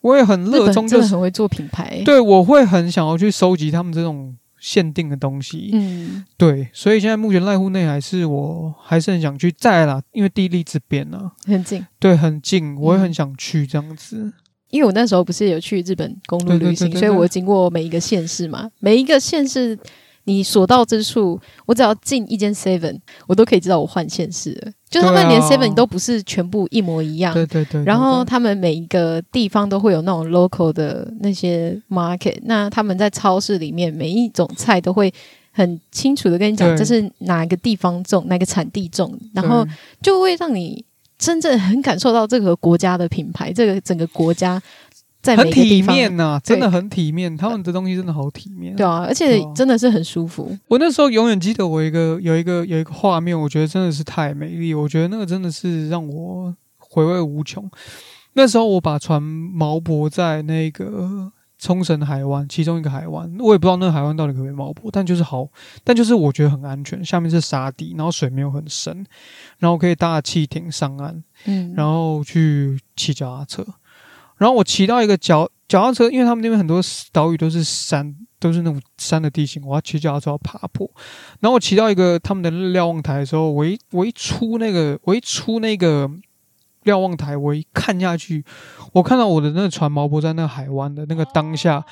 [0.00, 2.02] 我也很热衷，就是很会做品牌。
[2.04, 5.70] 对，我会很想要去收集他们这种限定的东西。
[5.72, 14.16] 嗯，对，所以现在目前濑户内海是我还是很想去再啦，因为地利之便啊，很近，对，很近，我也很想去这样子。
[14.16, 14.32] 嗯
[14.72, 19.78] 因为我那时候不是有去日本公路旅行，所以我经过每一个县市嘛，每一个县市
[20.24, 24.72] 你所到之处，我只要进一间 Seven，我都可以知道我换县市了。
[24.88, 27.84] 就他们连 Seven 都不是全部一模一样，对对对。
[27.84, 35.12] 然后他们每一个地方都会有那种 local 的那些 market，那他们在超市里面每一种菜都会
[35.50, 39.66] 很清楚的跟你讲这是哪个地方种，哪个产地种，然后
[40.00, 40.82] 就会让你。
[41.22, 44.60] 真正很感受到这个国家的品牌，这个整个国家
[45.22, 47.36] 在很体面呐、啊，真的很体面。
[47.36, 50.58] 他们的东西真的好体面，对啊，而且真的是很舒服。
[50.66, 54.74] 我那时候永远记得我一个有一个有一个画面，我觉得真的是太美丽。
[54.74, 57.70] 我觉得那个真的是让我回味无穷。
[58.32, 61.30] 那时候我把船锚泊在那个。
[61.62, 65.46] 冲绳海湾，其中一个海湾，我也不知道那个海湾到底可不可以冒泊，但就是好，
[65.84, 69.06] 但就是我觉得很安全，下面是沙地，然后水没有很深，
[69.58, 73.64] 然后可以搭汽艇上岸，嗯，然后去骑脚踏车，
[74.38, 76.82] 然后我骑到一个脚脚踏车，因为他们那边很多
[77.12, 80.90] 岛屿都是山，都是那种山的地形，我要骑脚踏车要爬坡，
[81.38, 86.10] 然后我骑到一个他们的瞭望台的时候，我一我一出那个，我一出那个。
[86.84, 88.44] 瞭望台，我一看下去，
[88.92, 91.84] 我看到我的那个船锚泊在那个海湾的那个当下，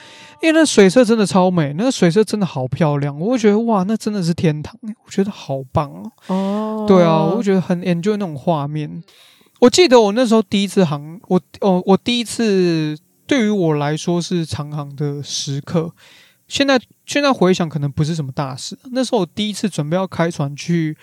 [0.42, 6.12] 因为那水色真的超美，那个水色真的好漂亮，我会觉得哇，那真的是天堂，我觉得好棒哦。
[6.26, 9.02] 哦，对啊，我觉得很 enjoy 那种画面。
[9.60, 15.92] 我记得我那时候第一次航，我哦，我第一次对于我来说是长航的时刻。
[16.48, 18.76] 现在现在回想，可能不是什么大事。
[18.90, 20.98] 那时候我第一次准备要开船去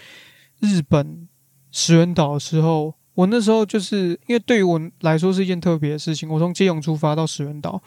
[0.60, 1.30] 日本
[1.72, 2.96] 石垣岛的时候。
[3.18, 6.30] 我那时候就是因为对于我来说是一件特别的事情。
[6.30, 7.82] 我从基隆出发到石垣岛，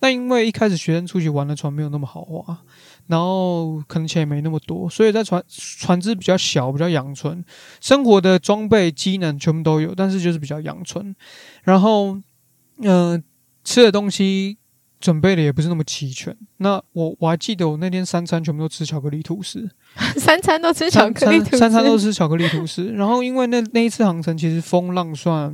[0.00, 2.58] 那因为一开始学生出去玩的船没有那么豪华，
[3.06, 7.44] 然后可能钱也没那么多，所以在船船只比较小，比较阳春，
[7.80, 11.14] 生活的装备机能全部都有，但是就是比较阳春。
[11.62, 12.18] 然后，
[12.78, 13.22] 嗯、
[13.62, 14.58] 吃的东西。
[15.02, 16.34] 准备的也不是那么齐全。
[16.58, 19.68] 那我我还记得我那天三餐全部都吃巧克力吐司，
[20.16, 22.86] 三餐都吃巧克力吐司，三餐都吃巧克力吐司。
[22.94, 25.52] 然后因为那那一次航程其实风浪算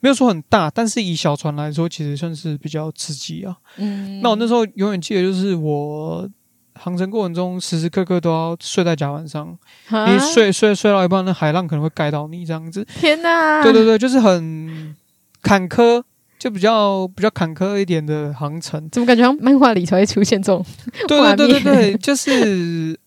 [0.00, 3.56] 没有说很大，但是以小船来说，其实算是比较刺激啊。
[3.78, 6.28] 嗯，那我那时候永远记得就是我
[6.74, 12.86] 航程过程中时时刻刻都要睡在甲板上，你睡睡睡到一半，那海浪可能会盖到你这样子。
[12.98, 13.62] 天哪！
[13.62, 14.94] 对对对，就是很
[15.42, 16.02] 坎坷。
[16.40, 20.64] 就比较比较坎坷一点的航程，怎么感觉像漫画里才会出现这种？
[21.06, 22.98] 对对对对对，就是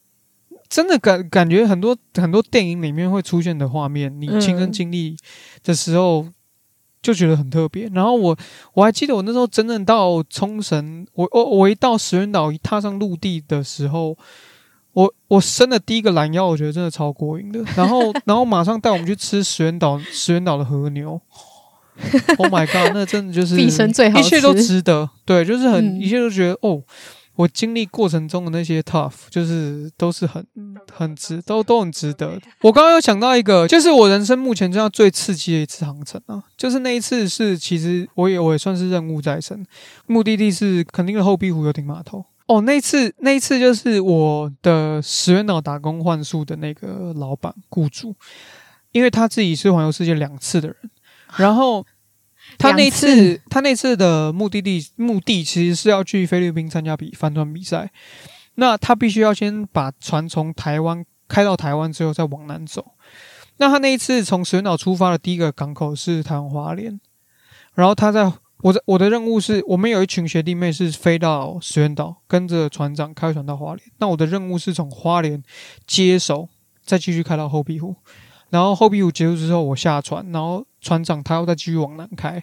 [0.69, 5.17] 真的感感觉很多很多电影里面会出现的画面，你亲身经历
[5.63, 6.27] 的时候
[7.01, 7.88] 就觉得很特别。
[7.88, 8.38] 然后我
[8.75, 14.15] 我还记得我那时候真正到冲绳，我我我一到石垣岛一踏上陆地的时候，
[14.93, 17.63] 我我伸的第一个懒腰，我觉得真的超过瘾的。
[17.75, 21.19] 然后然后马上带我们去吃石原岛石原岛的和牛。
[22.37, 22.91] Oh my god！
[22.93, 26.81] 那真的就是一切都值得，对，就是很、嗯、一切都觉得哦，
[27.35, 30.45] 我经历过程中的那些 tough，就是都是很
[30.91, 32.39] 很值，都都很值得。
[32.61, 39.65] 我刚刚有想到一个，就是我人生目前这样最刺激的一次航程啊，就是那一次是其实我也我也算是任务在身，
[40.07, 42.25] 目的地是肯定的后壁湖游艇码头。
[42.47, 48.13] 哦，那一次那一次就是我的石原岛打工换宿的那个老板雇主，
[48.91, 50.77] 因为他自己是环游世界两次的人。
[51.38, 51.86] 然后
[52.57, 57.91] 他那次，次他那次的目的地目的其实是要去菲律宾参加比帆船比赛。
[58.55, 62.91] 那他必须要先把船从台湾开到台湾之后再往南走。
[63.57, 66.99] 那他那一次从石垣岛出发的第一个港口是台湾花莲。
[67.73, 68.31] 然后他在
[68.61, 73.81] 我的我的任务是我们有一群学弟妹是飞到石垣岛，跟着船长开船到花莲。
[73.97, 75.41] 那我的任务是从花莲
[75.88, 76.47] 接手，
[76.84, 77.95] 再继续开到后壁湖。
[78.54, 82.39] 然后后壁湖结束之后，我下船，然后船长他要再继续往南开。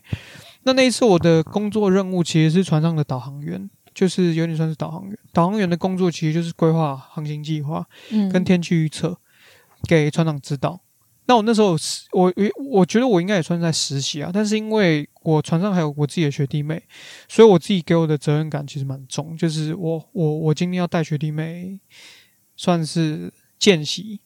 [0.65, 5.17] 那那一次我的工作任务其实是船上的导航员，就是有点算是导航员。
[5.33, 7.87] 导航员的工作其实就是规划航行计划，
[8.33, 9.17] 跟天气预测，
[9.89, 10.81] 给船长指导。
[11.27, 11.77] 那我那时候
[12.11, 12.35] 我我
[12.71, 16.83] 我觉得我应该也算在实习啊，但是因为我船上还有我自己的学弟妹，
[17.29, 21.79] 所以我自己给我的责任感其实蛮重，就是我我我今天要带学弟妹，
[22.57, 24.23] 算是见习，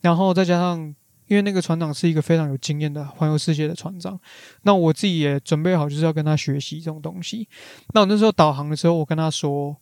[0.00, 0.94] 然后再加上。
[1.26, 4.18] 因为那个船长是一个非常有经验的环游世界的船长，
[4.62, 7.48] 那我自己也准备好就是要跟他学习这种东西。
[7.94, 9.74] 那我那时候导航的时候，我跟他说：“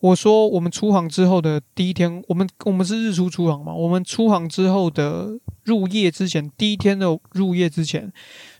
[0.00, 8.12] 我说我们出航之后的第一天，我们我们是日出出航嘛，我们出航之后的入夜之前，第一天的入夜之前，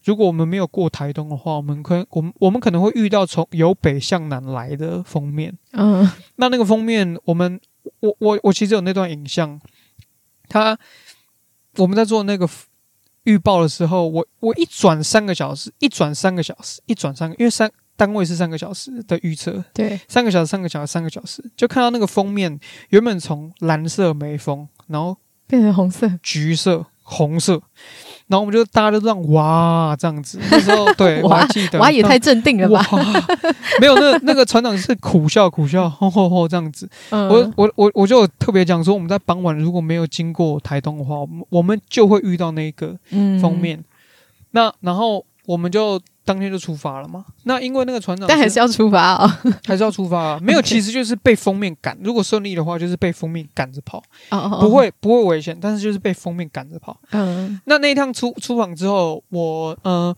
[0.05, 5.59] 如果我们没有过台东的话，我们可我们我们可能会遇到从由北向南来的封面。
[5.73, 7.61] 嗯，那那个封面，我们
[7.99, 9.61] 我我我其实有那段影像，
[10.49, 10.79] 他。”
[11.77, 12.49] 我们在做那个
[13.25, 22.59] 预报的时候，我我一转三个小时，一转三个小时，一转三个，因为三单位是三个小时的预测，对，三个小时，三个小时，三个小时，就看到那个封面
[22.89, 25.17] 原本从蓝色眉峰，然后
[25.47, 27.63] 变成红色、橘色、红色。
[28.31, 30.39] 然后我们就大家都这样哇，这样子。
[30.53, 32.81] 那时候 对，我还记得，哇，也太镇定了吧？
[33.81, 36.89] 没有，那那个船长是苦笑苦笑，吼吼吼这样子。
[37.11, 42.97] 嗯、我我我我就特别讲说，我们在傍晚如果没有经过台东的话，我们我们就会遇到那个
[43.43, 43.79] 封面。
[43.81, 43.85] 嗯、
[44.53, 46.01] 那然后我们就。
[46.23, 47.25] 当天就出发了嘛？
[47.43, 50.39] 那因为那个船长，但还是要出发啊、哦， 还是要出发啊？
[50.41, 51.99] 没有，其实就是被封面赶。
[52.05, 54.01] 如果顺利的话，就是被封面赶着跑，
[54.61, 57.01] 不会不会危险，但是就是被封面赶着跑。
[57.11, 60.15] 嗯，那那一趟出出访之后，我呃，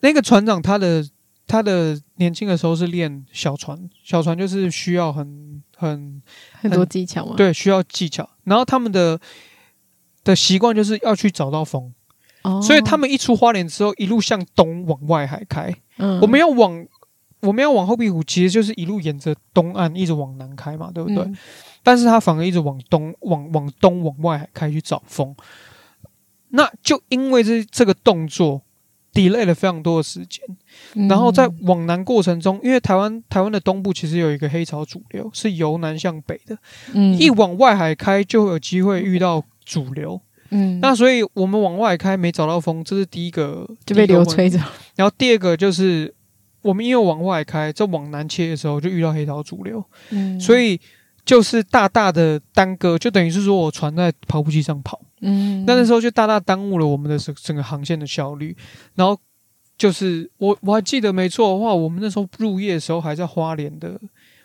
[0.00, 1.04] 那个船长他的
[1.48, 6.22] 他的年轻的时候是练小船，小船就是需要很很
[6.60, 8.28] 很多技巧嘛，对，需要技巧。
[8.44, 9.18] 然后他们的
[10.22, 11.92] 的习惯就是要去找到风。
[12.62, 15.74] 所以他们一出花莲之后，一路向东往外海开。
[15.98, 16.86] 嗯，我们要往
[17.40, 21.18] 我们要往后壁湖，其实就是一路沿着东岸一直往南开嘛，对不对？
[21.18, 21.36] 嗯，
[21.82, 25.34] 但是他反而一直往东往往东往外海开去找风。
[26.50, 28.62] 那就因为这这个动作
[29.12, 30.42] ，delay 了非常多的时间。
[31.08, 36.56] 然后在往南过程中，因为台湾台湾的东部其实有一个黑潮主流，是由南向北的。
[36.94, 40.20] 嗯，一往外海开，就会有机会遇到主流。
[40.50, 44.58] 嗯，那所以我们往外开没找到风，这是第一个就被流吹着。
[44.96, 46.14] 然后第二个就是
[46.62, 50.80] 我们因为往外开，在往南切的时候就遇到黑潮主流，嗯，所以
[51.24, 58.56] 就是大大的耽搁，就等于是说我船在跑步机上跑，嗯，那那时候就大大耽误了我们的整整个航线的效率。
[58.94, 59.18] 然后
[59.76, 64.00] 就是我我还记得没错的话，我们那时候入夜的时候还在花莲的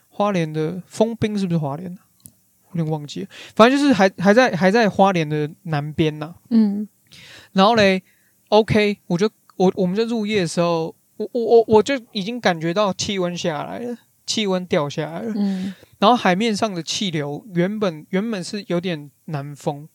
[0.10, 1.97] 花莲的丰滨，是不是花莲？
[2.74, 6.36] 有点忘记了，反正就是还还在还在花莲的南边呐、啊。
[6.49, 6.88] 嗯，
[7.53, 8.01] 然后嘞
[8.49, 15.34] ，OK，我就我我们在入夜的时候，我我我我就已经感觉到气温下来了，气温掉下来了。
[15.36, 19.88] 嗯，然后海面上的气流原本原本是有点南风，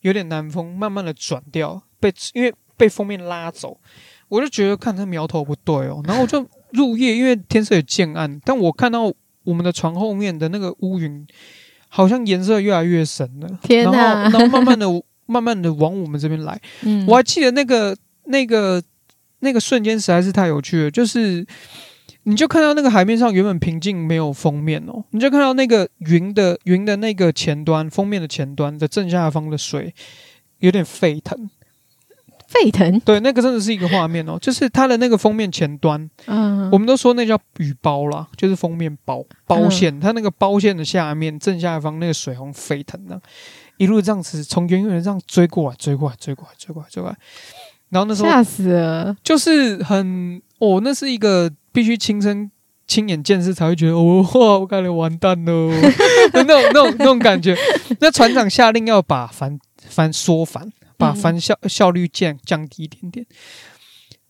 [0.00, 3.80] 有点南风，慢慢的转掉，被因为被锋面拉走，
[4.28, 9.12] 我就觉得看它苗头不对哦，然后我就入夜，因为天色也渐暗，但我看到。
[9.42, 11.26] 我们的船后面的那个乌云，
[11.92, 13.58] 好像颜色越来越深了。
[13.62, 14.22] 天哪！
[14.22, 16.58] 然后，然后慢慢的、慢慢的往我们这边来。
[16.82, 18.82] 嗯，我还记得那个、那个、
[19.40, 20.90] 那个瞬间实在是太有趣了。
[20.90, 21.44] 就是，
[22.22, 29.92] 你就看到那个海面上原本平静没有封面哦，你就看到那个云的云的那个前端，封面的前端的正下方的水
[30.60, 31.50] 有点沸腾。
[32.50, 43.22] 沸腾，对，那个真的是一个画面哦，就是它的那个封面前端，嗯，我们都说那叫雨包啦，就是封面包包线，嗯、它那个包线的下面正下方那个水红沸腾的，
[43.76, 47.16] 一路这样子从远远的这样追过来，追过来，追过来，追过来，追过来，
[47.90, 52.50] 然后那时候吓死了，就是很哦，那是一个必须亲身
[52.88, 55.70] 亲眼见识才会觉得哦，哇，我感觉完蛋喽，
[56.34, 57.56] 那种那种那种感觉，
[58.00, 60.68] 那船长下令要把帆帆说帆。
[61.00, 63.26] 把翻效效率降降低一点点。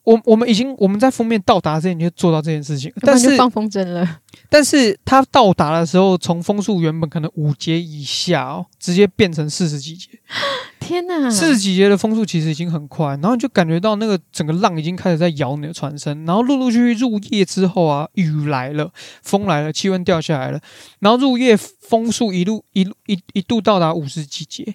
[0.02, 4.20] 我我们已经我们在封面到达之前就做到这件事情，但是放风筝了。
[4.48, 10.08] 但是它到达的时候，从风速原本可能五节以下哦，直接变成四十几节。
[10.80, 11.30] 天哪！
[11.30, 18.90] 四十几节的风速其实已经很快，然后你就感觉到那个整个浪已经开始在摇你的船身，然后陆陆续续入夜之后啊，雨来了，
[19.22, 20.58] 风来了，气温掉下来了，
[21.00, 24.74] 然后入夜风速一路一路一一度到达五十几节，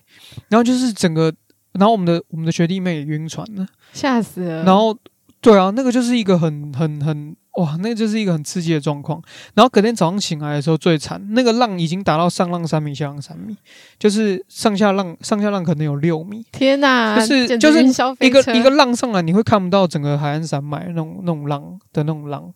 [0.50, 1.34] 然后就是整个。
[1.78, 4.64] 然后我们的我们的学弟妹也晕船了，吓死了。
[4.64, 4.98] 然后，
[5.42, 9.22] 对啊，那个就是一个很很很哇，那个就是一个很刺激的状况。
[9.54, 13.56] 然后隔天早上醒来的时候最惨，那个浪已经达到上浪三米，下浪三米，
[13.98, 16.44] 就是上下浪上下浪可能有六米。
[16.52, 17.18] 天哪！
[17.18, 17.84] 就是就是
[18.20, 22.52] 一个一个浪上来，你会看不到整个海岸山脉那种那种浪的那种浪。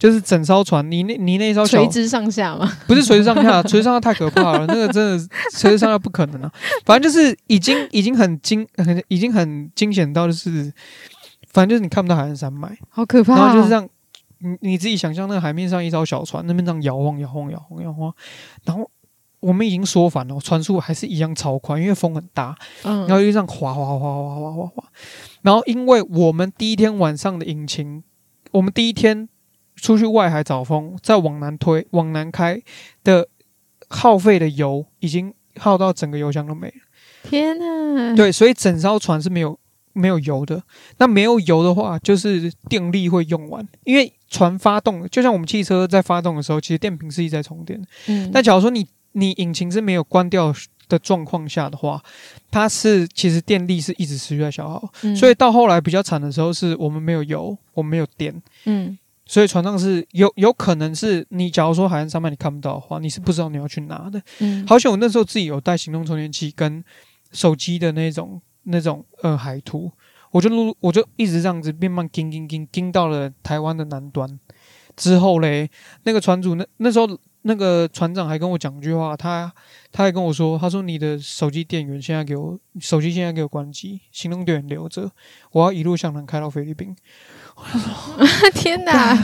[0.00, 2.66] 就是整艘船，你那，你那艘垂直上下吗？
[2.86, 6.50] 不是垂直上下，垂直上下太可怕了，那个真的 垂直上下不可能啊。
[6.86, 10.72] 反正就是已经已经很惊，很已经很惊险到就是，
[11.50, 13.36] 反正就是你看不到海岸山脉，好可怕。
[13.36, 13.86] 然后就是这样，
[14.38, 18.10] 你你自己想象那个海面上一艘小船，那边这样摇晃摇晃摇晃摇晃，
[18.64, 18.90] 然后
[19.40, 24.84] 我们已经说反了，船速还是一样超快，因为风很大，嗯，然后就这样滑滑滑滑滑滑滑，
[25.42, 28.02] 然后因为我们第一天晚上的引擎，
[28.52, 29.28] 我们第一天。
[29.80, 32.60] 出去外海找风，再往南推，往南开
[33.02, 33.26] 的
[33.88, 36.74] 耗费的油已经耗到整个油箱都没了。
[37.22, 38.14] 天哪！
[38.14, 39.58] 对，所以整艘船是没有
[39.92, 40.62] 没有油的。
[40.98, 47.82] 那没有油的话，就是电力会用完，因为船发动，就像我们汽车在发动的时候，其实电瓶是一直在充电。
[48.06, 48.30] 嗯。
[48.32, 50.54] 那假如说你你引擎是没有关掉
[50.88, 52.02] 的状况下的话，
[52.50, 54.88] 它是其实电力是一直持续在消耗。
[55.02, 55.14] 嗯。
[55.14, 58.42] 所以到后来比较惨的时候，是我们没有油，我们没有电。
[58.64, 58.96] 嗯。
[59.30, 64.20] 所以船上是有有可能是你，假如说海岸上面你看不到的话，你是不知道你要去哪的。
[64.40, 66.82] 嗯，好像我那时候自己有带行动充电器跟
[67.30, 69.88] 手机的那种那种呃海图，
[70.32, 74.40] 我就录我就一直这样子慢慢盯盯盯盯到了台湾的南端
[74.96, 75.70] 之后嘞，
[76.02, 77.06] 那个船主那那时候
[77.42, 79.54] 那个船长还跟我讲一句话，他
[79.92, 85.08] 他还跟我说，他说你的手机电源现在给我手机现在给我关机，行动电源留着，
[85.52, 86.96] 我要一路向南开到菲律宾。
[88.54, 89.16] 天哪！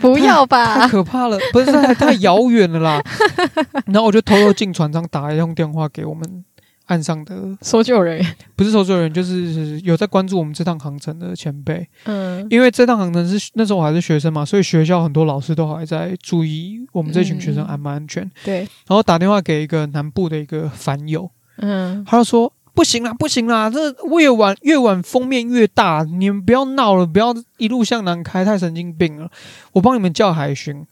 [0.00, 3.02] 不要吧，太可怕了，不是太太遥远了啦。
[3.86, 6.44] 然后我就偷偷进船舱打一通电话给我们
[6.86, 11.86] 岸上的搜救人员，不是搜救人员，就是有在关注我们这趟航程的前辈。
[12.04, 18.22] 嗯，因为这趟航程是那时候我还是学生嘛，所以学校很多老师都还在注意我们这群学生安不安全。
[18.22, 22.52] 嗯、对，然后打电话给一个南部的一个凡友，嗯，他就说。
[22.78, 23.68] 不行啦，不行啦！
[23.68, 29.28] 这越晚越晚，风面越大，你们不要闹了，不要一路向南开，太神经病了。
[29.72, 30.86] 我帮你们叫海巡，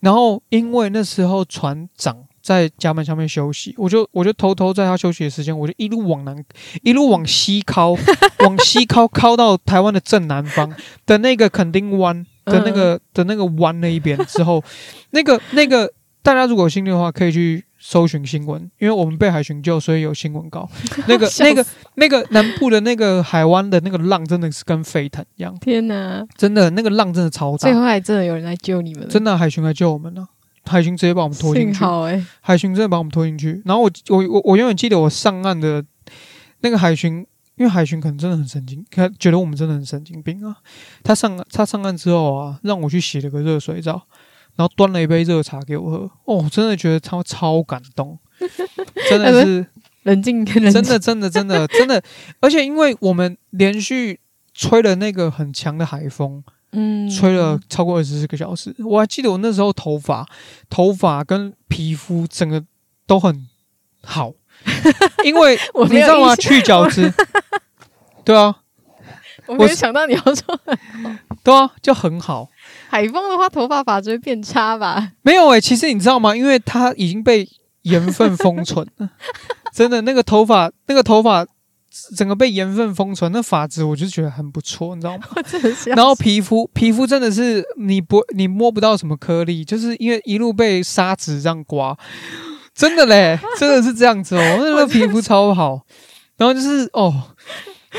[0.00, 6.42] 然后因为那时候船长在甲板下面休息，我就我就偷偷在他休息的时间，我就一路往南，
[6.82, 7.90] 一路往西靠，
[8.40, 10.74] 往西靠靠到台湾的正南方
[11.04, 14.64] 的那个垦丁湾的那个的那个湾那一边之后，
[15.10, 15.92] 那个那个
[16.22, 17.64] 大家如果有兴趣的话，可以去。
[17.80, 20.68] 搜寻新闻，因为我们被海巡救，所以有新闻稿。
[21.06, 21.64] 那个、那个、
[21.94, 25.56] 那个南部的那个海湾的那个浪，真的是跟沸腾一样。
[25.60, 27.58] 天哪，真的那个浪真的超大。
[27.58, 30.26] 最后还真的有人来救你们，真的海巡来救我们了。
[30.64, 31.78] 海巡直接把我们拖进去。
[31.78, 33.62] 好哎，海巡真的把我们拖进去。
[33.64, 35.84] 然后我我我我永远记得我上岸的
[36.62, 40.56] 那个海巡，因为海巡可能真的很神经，他觉得我们真的很神经病啊。
[41.04, 44.02] 他上他上岸之后啊，让我去洗了个热水澡。
[44.58, 48.18] 然后端了一杯热茶给我喝，哦，真的觉得超超感动。
[49.08, 49.64] 真的是
[50.02, 52.02] 冷静，真的真的真的真的，
[52.40, 54.18] 而且因为我们连续
[54.52, 56.42] 吹了那个很强的海风，
[56.72, 60.26] 嗯，吹了超过二十四个小时，我还记得我那时候头发、
[60.68, 62.64] 头发跟皮肤整个
[63.06, 63.46] 都很
[64.02, 64.32] 好，
[65.24, 65.56] 因为
[65.88, 66.34] 你知道吗？
[66.34, 67.12] 去角质，
[68.24, 68.56] 对啊，
[69.46, 70.60] 我没有想到你要说，
[71.44, 72.48] 对啊，就很好。
[72.90, 75.12] 海风的话，头发发质会变差吧？
[75.22, 76.34] 没有诶、欸，其实你知道吗？
[76.34, 77.46] 因为它已经被
[77.82, 79.10] 盐分封存了，
[79.74, 81.46] 真的那个头发，那个头发
[82.16, 85.24] 整个被盐分封存，那发质我就觉得很不错，你知道吗？
[85.94, 91.96] 然后皮肤，皮肤真的是你不你摸不到什么颗粒，就是因为一路被砂纸这样刮，
[92.74, 95.82] 真的嘞， 真的是这样子哦，那个皮肤超好。
[96.38, 97.12] 然后就是哦，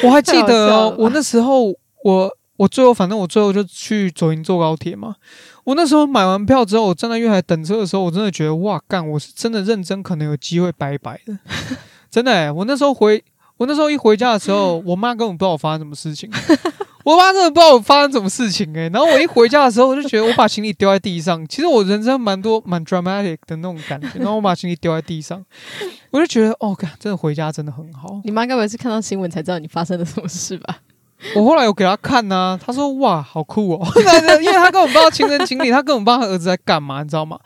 [0.03, 1.65] 我还记得哦，我那时候
[2.03, 2.38] 我。
[2.59, 5.15] 我最后，反正我最后就去左营坐高铁嘛。
[5.63, 11.37] 我那时候买完票之后，我站在月台等车的时候，我真的觉得哇，干，我是真的认真，可能有机会拜拜的，
[12.11, 12.51] 真的、欸。
[12.51, 13.23] 我那时候回，
[13.55, 16.29] 我那时候一回家的时候， 我妈根本不知道我发生什么事情，
[17.05, 18.89] 我妈真的不知道我发生什么事情诶、欸。
[18.89, 21.47] 然后我一回家的时候，我就觉得我把行李丢在地上。
[21.47, 24.09] 其实我人生蛮多蛮 dramatic 的那种感觉。
[24.19, 25.41] 然后我把行李丢在地上，
[26.11, 28.19] 我就觉得哦，干，真的回家真的很好。
[28.25, 30.79] 你妈该不会是看到新闻才知道你发生了什么事吧？
[31.35, 33.87] 我后来有给他看呐、啊，他说哇，好酷哦，
[34.41, 37.37] 因为他根本不知道亲身经历，他根本不知道他儿子在干嘛，你知道吗？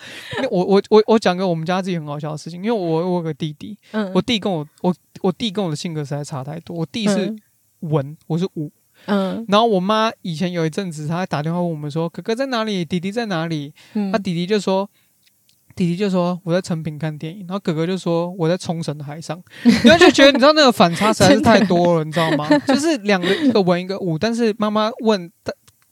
[0.51, 7.35] 我我我我讲个我们家自己很好笑的事情，因为我我有个弟弟，嗯，我弟跟我我我弟跟我的性格实在差太多，我弟是
[7.79, 8.71] 文，我是武，
[9.07, 14.89] 嗯，然后我妈以前有一阵子，她还打电话问我们说，哥哥在哪里，弟弟在哪里，嗯，他弟弟就说。
[15.75, 19.41] 弟弟就说我在成品看电影，然后哥哥就说我在冲绳的海上，
[19.83, 22.47] 然后就觉得你知道那个反差实在是太多了，你知道吗？
[22.67, 25.31] 就是两个一个文一个武，但是妈妈问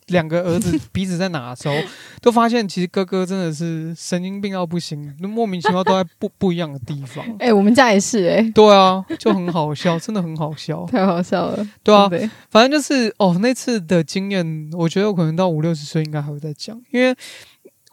[0.07, 1.75] 两个儿子鼻子在哪的时候，
[2.21, 7.23] 都发现其实哥哥真的是神经病到不行，莫名其妙都在不不一样的地方。
[7.39, 12.09] 哎、欸，我们家也是哎、欸，对啊，就很好笑，真的很好笑，太好笑了，对啊，
[12.49, 17.15] 反正就是哦，那次的经验，我觉得我可能到五六十岁应该还会再讲，因为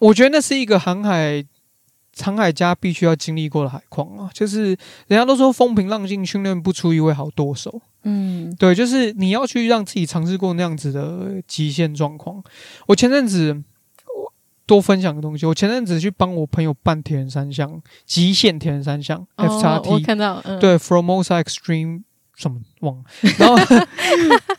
[0.00, 1.44] 我觉得那是一个航海。
[2.22, 4.66] 航海家必须要经历过的海况啊，就是
[5.06, 7.80] 人家都说风平浪静训练不出一位好舵手。
[8.04, 12.42] 嗯，对，就是你要去让自己尝试过那样子的极限状况。
[12.86, 13.62] 我前阵子
[14.66, 22.02] 多分享个东西，我前阵子去帮我朋友办铁人三项极限铁人三项 F 叉 T，我看到，嗯、对，Formosa Extreme
[22.36, 23.04] 什么忘了，
[23.38, 23.56] 然后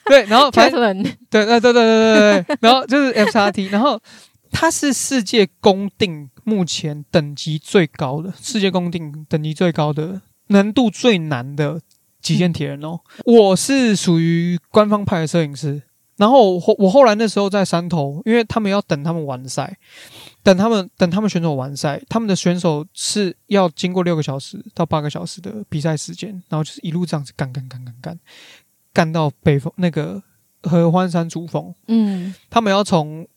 [0.05, 3.99] 对，然后反正对，对对对对对对，然后就是 F 叉 T，然后。
[4.51, 11.79] 它是世界公定目前等级最高的，世界公定等级最高的难度最难的
[12.19, 13.01] 极限铁人哦。
[13.23, 15.83] 我是属于官方派的摄影师，
[16.17, 19.77] 然后我我后来那时候在山头，因为他们要等他们完赛，
[20.41, 28.19] 等他们等他们选手完赛，他们的选手是要经过六个小时到八个小时的比赛时间，然后就是一路这样子干干干干干
[28.91, 30.23] 干到北峰那个
[30.63, 33.27] 合欢山主峰，嗯，他们要从。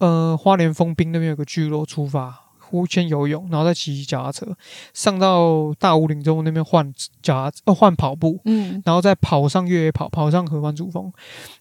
[0.00, 2.39] 呃，花莲峰冰那边有个聚落，出发，
[2.86, 4.46] 先游泳，然后再骑脚踏车
[4.94, 6.92] 上到大武岭之后那边换
[7.22, 11.12] 脚踏呃换跑步，嗯，然后再跑上越野跑，跑上合欢主峰。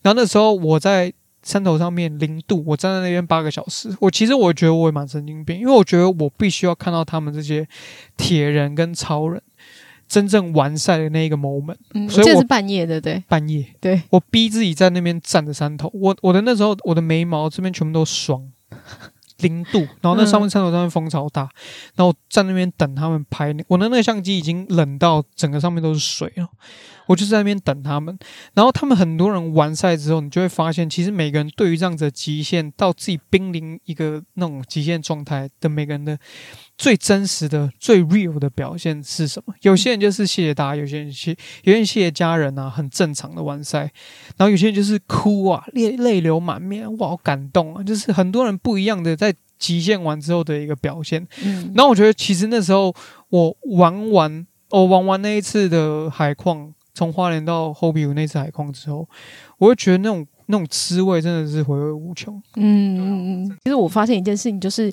[0.01, 1.12] 然后那时候我在
[1.43, 3.95] 山头上面零度，我站在那边八个小时。
[4.01, 7.68] 我其实我觉得我也蛮神经病，因为我觉得我必须要看到他们这些
[8.18, 9.41] 铁人跟超人。
[10.07, 18.51] 真正完赛的那一个 moment，嗯，所以我是半夜的，对，半夜，对，我逼自己在那边站着山头，我我的那时候我的眉毛这边全部都霜，
[19.40, 21.42] 零度，然后那上面山头上面风超大，
[21.96, 26.48] 然后我站那边等他们拍，我的那个相机已经冷到整个上面都是水了。
[27.10, 28.16] 我就在那边等他们，
[28.53, 36.15] 然后他们很多人完赛之后，你就会发现，其实每个人对于这样子的极限到自己濒临一个那种极限状态的每个人的
[36.77, 39.56] 最真实的、最 real 的表现是什么？
[39.61, 41.31] 有些人就是谢谢大家，有些人谢，
[41.64, 43.91] 有些人谢谢家人啊，很正常的完赛，
[44.38, 47.81] 然后有些人就是哭啊，泪泪流满面，哇，好感动啊！
[47.84, 51.27] 就是很多人不一样的在极限完之后的一个表现。
[51.44, 52.94] 嗯，然后我觉得其实那时候
[53.30, 56.72] 我玩完，我玩完那一次的海况。
[57.00, 59.08] 从花莲到后壁湖那次海况之后，
[59.58, 62.36] 我会觉得那种那种滋味真的是回味无穷。
[62.58, 63.58] 嗯嗯嗯。
[63.64, 64.92] 其实我发现一件事情，就是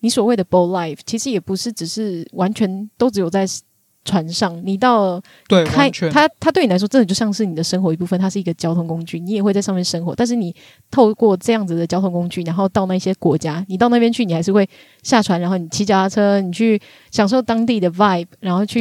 [0.00, 3.44] 你所谓的 boat life，其实也不是只是完全都只有在。
[4.04, 10.14] 船上，你到对开它，它对你来说真的就像是你的生活一部分，它是一个交通工具，你也会在上面生活。
[10.14, 10.54] 但是你
[10.90, 14.68] 透过这样子的交通工具，然后到那些国家，你到那边去，你还是会
[15.02, 18.80] 下船，然后你骑脚踏车，你去享受当地的 vibe，然后去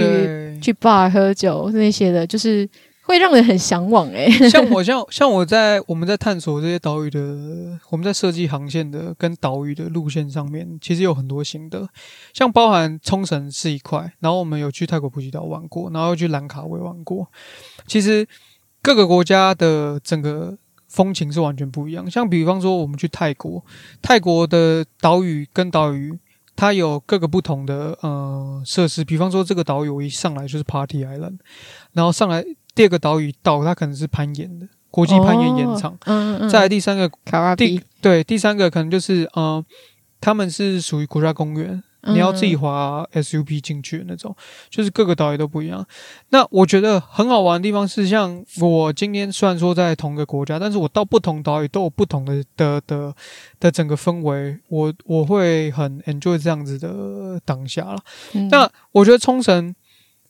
[0.62, 2.68] 去 bar 喝酒那些的，就是
[3.06, 7.20] 会让人很向往 哎、像我像像我在我们在探索这些岛屿的，
[7.90, 11.88] 我们在设计航线的跟岛屿的路线上面，其实有很多心得。
[12.34, 17.28] 像包含冲绳是一块，然后我们有去泰国普吉岛玩过，然后又去兰卡威玩过。
[17.86, 18.26] 其实
[18.82, 20.58] 各个国家的整个
[20.88, 22.10] 风情是完全不一样。
[22.10, 23.64] 像比方说我们去泰国，
[24.02, 26.18] 泰国的岛屿跟岛屿。
[26.56, 31.40] 它有各个不同的呃设施，比方说这个岛屿我一上来就是 Party Island，
[31.94, 39.64] 然后上来第二个岛屿岛它可能是攀岩的国际攀岩岩场，哦、嗯嗯，再来第三个卡瓦比，对，第三个可能就是呃
[40.22, 41.84] 他们是属于国家公园。
[42.06, 44.36] 你要自己滑 SUP 进去的那种，
[44.70, 45.88] 就是各个岛屿都不一样。
[46.32, 53.16] 那我觉得很好玩的地方是，像我今天虽然说在同一个国家，但是我到不同岛屿都有不同的的的
[53.58, 57.98] 的整个氛围，我我会很 enjoy 这样子的当下了。
[58.34, 59.74] 嗯、那我觉得冲绳。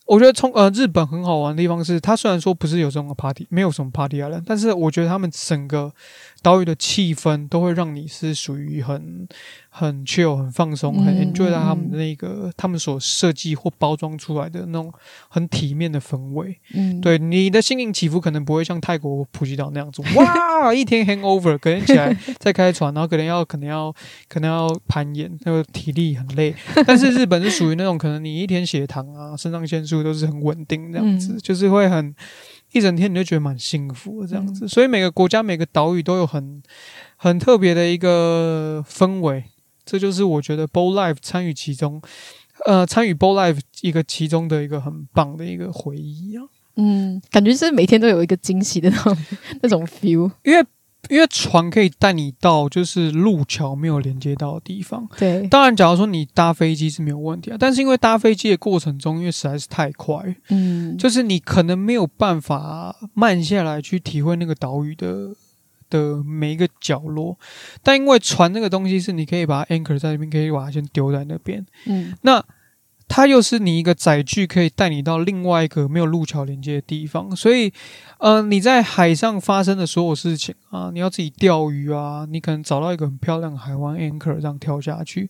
[0.06, 5.94] 我觉得从呃日本很好玩的地方是，它虽然说不是有这种 party，没有什么 party island，但是我觉得他们整个
[6.42, 9.28] 岛屿的气氛都会让你是属于很
[9.76, 14.94] 很 chill、很放松、很 enjoy 到他们的那个、嗯、他们所设计或包装出来的那种
[15.30, 16.60] 很体面的氛围。
[16.76, 23.92] 嗯，对，你的心情起伏可能不会像泰国普吉岛那样子，哇，一天 hangover，可能起来 再开船，然后可能要可能要
[24.28, 26.54] 可能要攀岩，那个体力很累。
[26.86, 30.04] 但是日本是属于那种可能你一天血糖啊、肾上腺素。
[30.04, 32.14] 都是很稳定这样子，嗯、就是会很
[32.74, 36.62] 一整天你就觉得蛮幸福的这样子，嗯、所以每个国家每个岛屿都有很
[37.16, 39.46] 很特别的一个氛围，
[39.86, 42.02] 这就是我觉得 Boat Life 参与其中，
[42.66, 46.44] 呃，参与 Boat Life 一个其中的一个很棒的一个回忆啊。
[46.76, 49.18] 嗯，感觉是每天都有一个惊喜的那种
[49.62, 50.66] 那种 feel，因为。
[51.10, 55.06] 因为船可以带你到就是路桥没有连接到的地方。
[55.18, 65.36] 对，当然，假如说你搭飞机是没有问题啊，但是因为搭飞机的过程中，因为实在是太快，嗯，就是你可能没有办法慢下来去体会那个岛屿的
[65.98, 67.38] 的每一个角落。
[67.82, 72.44] 但因为船这个东西是你可以把它 anchor 在那边，可以把它先丢在那边，嗯，那。
[73.16, 77.72] 它又是你一个载具，可以带你到另外一个没有路桥连接的地方，所以，
[78.18, 85.30] 呃，你在海上发生的所有事情啊，你要自己钓鱼啊，你可能找到一个很漂亮的海湾 anchor 这样跳下去，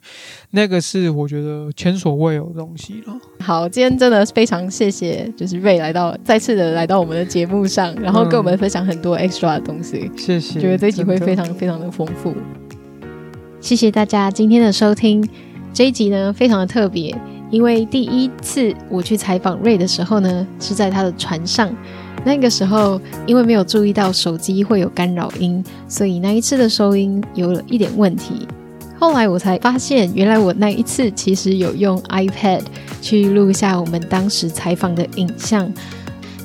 [0.51, 3.13] 那个是我觉得前所未有的东西了。
[3.41, 10.09] 好，今天真的非常谢谢，就是 Ray 来到再次的来到我们的节目上，然后跟我们分享很多 extra 的东西。
[10.09, 12.33] 嗯、谢谢，觉得这一集会非常非常的丰富。
[13.59, 15.27] 谢谢大家今天的收听，
[15.73, 17.13] 这一集呢非常的特别。
[17.53, 21.69] 因为第一次我去采访瑞的时候呢，是在他的船上。
[22.25, 28.47] 那个时候，因为没有注意到手机会有干扰音，所以那一次的收音有了一点问题。
[28.97, 32.63] 后来我才发现，原来我那一次其实有用 iPad
[33.03, 35.71] 去录下我们当时采访的影像。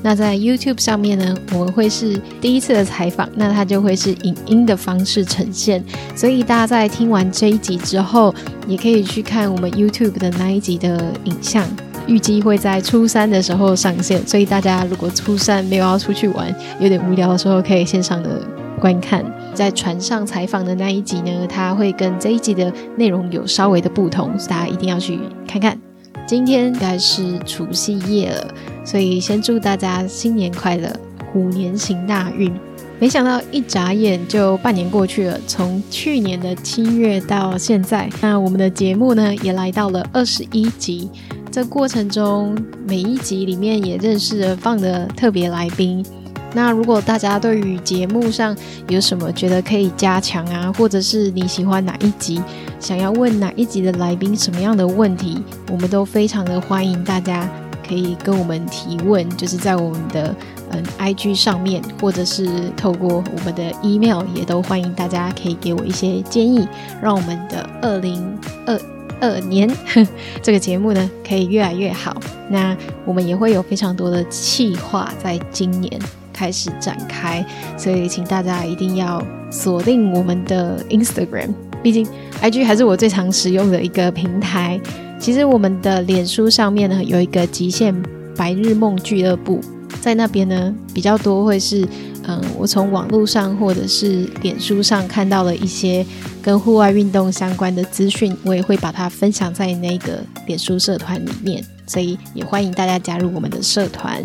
[0.03, 5.85] 那在 YouTube 上面呢，我们会是第一次的采访，那它就会是影音的方式呈现。
[6.15, 8.35] 所以大家在听完这一集之后，
[8.67, 11.65] 也可以去看我们 YouTube 的那一集的影像，
[12.07, 14.25] 预计会在初三的时候上线。
[14.27, 18.41] 所以大家如果初三没有要出去玩，有点无聊的时候，可以线上的
[18.81, 19.25] 观看。
[19.53, 25.19] 在船上采访的那一集呢，它会跟这一集的内容有稍微的不同，大家一定要去
[25.49, 25.88] 看看。
[26.27, 28.55] 今天应该是除夕夜了，
[28.85, 30.95] 所以先祝大家新年快乐，
[31.33, 32.53] 虎年行大运。
[33.01, 41.09] 没想到一眨眼就半年过去了，从去年的七月到现在，那我们的节目呢也来到了二十一集。
[41.51, 42.57] 这过程中
[42.87, 46.05] 每一集里面也认识了放的特别来宾。
[46.55, 48.57] 那如果大家对于节目上
[48.89, 52.43] 有什么觉得可以加强啊，或者是你喜欢哪一集，
[52.81, 57.49] 想要问哪一集的来宾什么样的问题，我们都非常的欢迎大家
[57.87, 60.35] 可以跟我们提问，就是在我们的
[60.71, 66.67] 嗯 IG 上面，或者是透过我们的 email，也都欢迎大家可以给我一些建议，
[67.03, 68.81] 让我们的二零二
[69.21, 69.71] 二年
[70.43, 72.17] 这个节目呢可以越来越好。
[72.49, 76.01] 那我们也会有非常多的企划在今年。
[76.39, 77.45] 开始展开，
[77.77, 79.21] 所以请大家一定要
[79.51, 81.53] 锁定我们的 Instagram，
[81.83, 82.07] 毕竟
[82.41, 84.81] IG 还是我最常使用的一个平台。
[85.19, 87.93] 其实我们的脸书上面呢有一个极限
[88.37, 89.61] 白日梦俱乐部，
[90.01, 91.85] 在那边呢比较多会是，
[92.29, 96.07] 嗯，我从网络上或者是脸书上看到了一些
[96.41, 104.23] 跟户外运动相关的资讯，我也会把它分享在那个脸书社团里面，所以也欢迎大家加入我们的社团。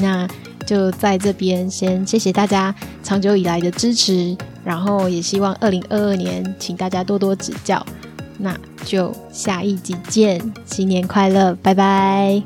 [0.00, 0.28] 那。
[0.66, 7.86] 就在这边先谢谢大家长久以来的支持，然后也希望二零二二年请大家多多指教，
[8.36, 12.42] 那就下一集见，新年快乐，拜拜。